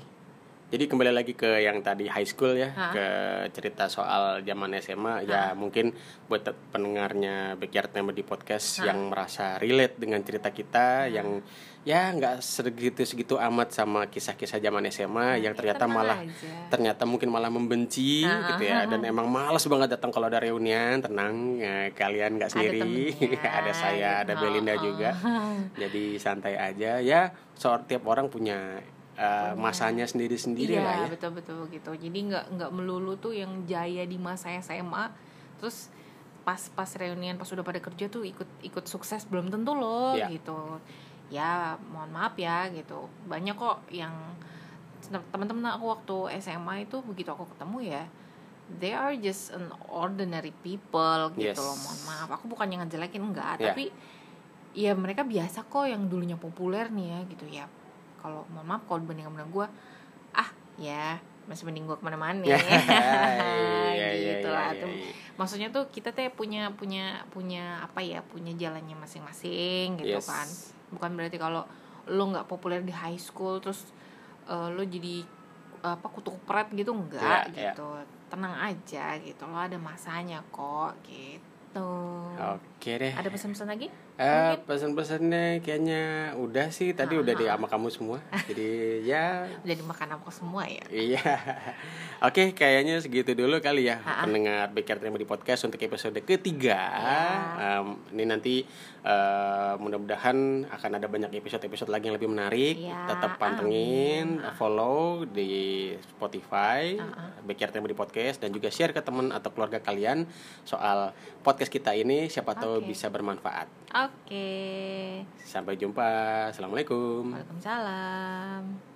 Jadi 0.71 0.87
kembali 0.87 1.11
lagi 1.11 1.35
ke 1.35 1.59
yang 1.59 1.83
tadi 1.83 2.07
high 2.07 2.23
school 2.23 2.55
ya, 2.55 2.71
Hah? 2.71 2.91
ke 2.91 3.05
cerita 3.51 3.91
soal 3.91 4.39
zaman 4.39 4.71
SMA 4.79 5.27
ya 5.27 5.51
mungkin 5.51 5.91
buat 6.25 6.47
pendengarnya 6.71 7.59
Backyard 7.59 7.91
Member 7.91 8.15
di 8.15 8.23
podcast 8.23 8.79
Hah? 8.79 8.87
yang 8.87 9.11
merasa 9.11 9.59
relate 9.59 9.99
dengan 9.99 10.23
cerita 10.23 10.47
kita 10.47 11.11
yang 11.11 11.43
ya 11.83 12.07
nggak 12.07 12.39
segitu 12.39 13.03
segitu 13.03 13.35
amat 13.35 13.73
sama 13.73 14.07
kisah-kisah 14.07 14.63
zaman 14.63 14.87
SMA 14.87 15.43
yang 15.43 15.51
Ya, 15.51 15.57
ternyata 15.57 15.91
malah 15.91 16.23
aja. 16.23 16.71
ternyata 16.71 17.03
mungkin 17.03 17.27
malah 17.27 17.51
membenci 17.51 18.23
Ah, 18.23 18.55
gitu 18.55 18.63
ya 18.63 18.87
dan 18.87 19.03
emang 19.03 19.27
males 19.27 19.67
banget 19.67 19.91
datang 19.91 20.07
kalau 20.07 20.29
ada 20.29 20.39
reunian 20.39 21.03
tenang 21.03 21.59
ya, 21.59 21.91
kalian 21.91 22.39
nggak 22.39 22.47
Ada 22.47 22.55
sendiri 22.55 22.79
temennya, 23.19 23.43
ada 23.43 23.71
saya 23.73 24.09
ada. 24.23 24.39
Belinda 24.39 24.77
juga 24.77 25.19
jadi 25.75 26.15
santai 26.15 26.55
aja 26.55 27.03
ya 27.03 27.27
soal 27.51 27.83
tiap 27.83 28.07
orang 28.07 28.31
punya 28.31 28.79
uh, 29.21 29.53
masanya 29.55 30.03
sendiri-sendiri 30.03 30.75
iya 30.75 30.81
lah 30.81 30.95
ya. 31.05 31.07
betul 31.13 31.31
betul 31.31 31.59
gitu. 31.69 31.93
Jadi 31.93 32.19
nggak 32.27 32.45
nggak 32.57 32.71
melulu 32.73 33.13
tuh 33.15 33.31
yang 33.31 33.63
jaya 33.63 34.01
di 34.03 34.17
masa 34.17 34.49
SMA 34.59 35.13
terus 35.61 35.93
pas 36.41 36.57
pas 36.73 36.89
reunian 36.97 37.37
pas 37.37 37.45
udah 37.45 37.61
pada 37.61 37.77
kerja 37.77 38.09
tuh 38.09 38.25
ikut 38.25 38.49
ikut 38.65 38.85
sukses 38.89 39.29
belum 39.29 39.53
tentu 39.53 39.77
loh 39.77 40.17
Iya. 40.17 40.27
gitu. 40.33 40.81
Ya 41.29 41.77
mohon 41.93 42.09
maaf 42.09 42.33
ya 42.35 42.65
gitu. 42.73 43.05
Banyak 43.29 43.55
kok 43.55 43.85
yang 43.93 44.11
teman-teman 45.31 45.65
aku 45.71 45.85
waktu 45.89 46.17
SMA 46.39 46.85
itu 46.85 47.01
begitu 47.01 47.29
aku 47.29 47.45
ketemu 47.53 47.77
ya 47.89 48.03
they 48.79 48.95
are 48.95 49.11
just 49.17 49.51
an 49.51 49.67
ordinary 49.85 50.53
people 50.61 51.29
gitu 51.35 51.51
Yes. 51.53 51.59
loh. 51.59 51.77
Mohon 51.77 51.99
maaf 52.07 52.29
aku 52.35 52.45
bukan 52.49 52.67
yang 52.69 52.81
ngejelekin 52.85 53.21
enggak 53.21 53.57
Iya. 53.59 53.65
tapi 53.71 53.85
ya 54.71 54.91
mereka 54.95 55.27
biasa 55.27 55.67
kok 55.67 55.83
yang 55.83 56.07
dulunya 56.07 56.39
populer 56.39 56.87
nih 56.89 57.07
ya 57.11 57.19
gitu. 57.27 57.45
Ya 57.47 57.65
kalau 58.21 58.45
mohon 58.47 58.65
maaf 58.65 58.85
kalau 58.85 59.01
dibanding 59.01 59.25
sama 59.25 59.43
gue 59.43 59.67
ah 60.31 60.49
ya 60.77 61.17
masih 61.41 61.65
mending 61.65 61.83
gue 61.83 61.97
ke 61.97 62.05
mana-mana 62.05 62.45
Ya, 62.45 62.55
iya, 63.97 64.09
iya, 64.13 64.31
gitu 64.37 64.47
iya, 64.47 64.55
lah 64.55 64.69
iya, 64.71 64.81
tuh 64.85 64.89
iya. 64.89 65.11
maksudnya 65.35 65.67
tuh 65.69 65.89
kita 65.89 66.13
teh 66.13 66.29
punya 66.29 66.69
punya 66.71 67.25
punya 67.27 67.81
apa 67.81 67.99
ya 67.99 68.21
punya 68.21 68.53
jalannya 68.53 68.93
masing-masing 68.95 69.99
gitu 69.99 70.21
Yes. 70.21 70.29
kan 70.29 70.47
bukan 70.91 71.11
berarti 71.17 71.35
kalau 71.35 71.65
lo 72.07 72.23
nggak 72.29 72.45
populer 72.45 72.81
di 72.81 72.93
high 72.93 73.17
school 73.17 73.57
terus 73.57 73.89
eh, 74.45 74.69
lo 74.69 74.81
jadi 74.81 75.25
apa 75.81 76.05
kutu 76.07 76.29
kupret 76.29 76.69
gitu 76.71 76.93
enggak 76.93 77.49
Iya, 77.51 77.57
iya. 77.57 77.71
gitu 77.73 77.89
tenang 78.29 78.53
aja 78.55 79.17
gitu 79.17 79.43
lo 79.43 79.57
ada 79.57 79.75
masanya 79.75 80.39
kok 80.53 80.93
gitu 81.03 81.89
oke 82.31 82.69
deh 82.81 83.13
ada 83.13 83.27
pesan-pesan 83.27 83.67
lagi 83.67 83.87
Eh, 84.15 84.53
pesan-pesannya 84.61 85.59
kayaknya 85.59 86.01
udah 86.35 86.69
sih 86.69 86.93
tadi 86.93 87.17
Ah, 87.17 87.21
udah 87.21 87.33
di 87.33 87.41
ah. 87.43 87.55
sama 87.55 87.65
kamu 87.65 87.87
semua 87.89 88.17
jadi 88.49 88.69
ya 89.01 89.25
udah 89.59 89.75
dimakan 89.75 90.09
aku 90.15 90.29
semua 90.29 90.61
ya 90.63 90.85
Iya. 90.87 91.21
Oke, 92.27 92.53
kayaknya 92.53 93.01
segitu 93.01 93.33
dulu 93.33 93.57
kali 93.57 93.89
ya 93.89 93.97
Ha-ha. 93.97 94.21
pendengar 94.23 94.69
Backyard 94.69 95.01
Remedy 95.01 95.25
Podcast 95.25 95.65
untuk 95.65 95.81
episode 95.81 96.13
ketiga. 96.19 96.77
Ya. 96.77 97.21
Em, 97.81 97.87
ini 98.13 98.23
nanti 98.23 98.55
eh, 99.01 99.73
mudah-mudahan 99.75 100.37
akan 100.69 100.91
ada 100.93 101.07
banyak 101.07 101.33
episode-episode 101.33 101.89
lagi 101.89 102.05
yang 102.05 102.15
lebih 102.15 102.29
menarik. 102.29 102.77
Ya, 102.77 103.09
Tetap 103.09 103.41
pantengin, 103.41 104.37
amin. 104.37 104.53
follow 104.53 105.25
di 105.25 105.89
Spotify 105.99 106.93
Ha-ha. 106.95 107.41
Backyard 107.41 107.73
Remedy 107.73 107.97
Podcast 107.97 108.37
dan 108.37 108.53
juga 108.53 108.69
share 108.69 108.93
ke 108.93 109.01
teman 109.01 109.29
atau 109.29 109.49
keluarga 109.49 109.81
kalian 109.81 110.29
soal 110.61 111.17
podcast 111.41 111.69
kita 111.69 111.91
ini. 111.91 112.29
Siapa 112.29 112.53
tahu 112.53 112.70
Oke. 112.79 112.87
bisa 112.95 113.11
bermanfaat. 113.11 113.67
oke 113.91 114.47
Sampai 115.43 115.75
jumpa. 115.75 116.47
Assalamualaikum. 116.53 117.35
waalaikumsalam 117.35 118.90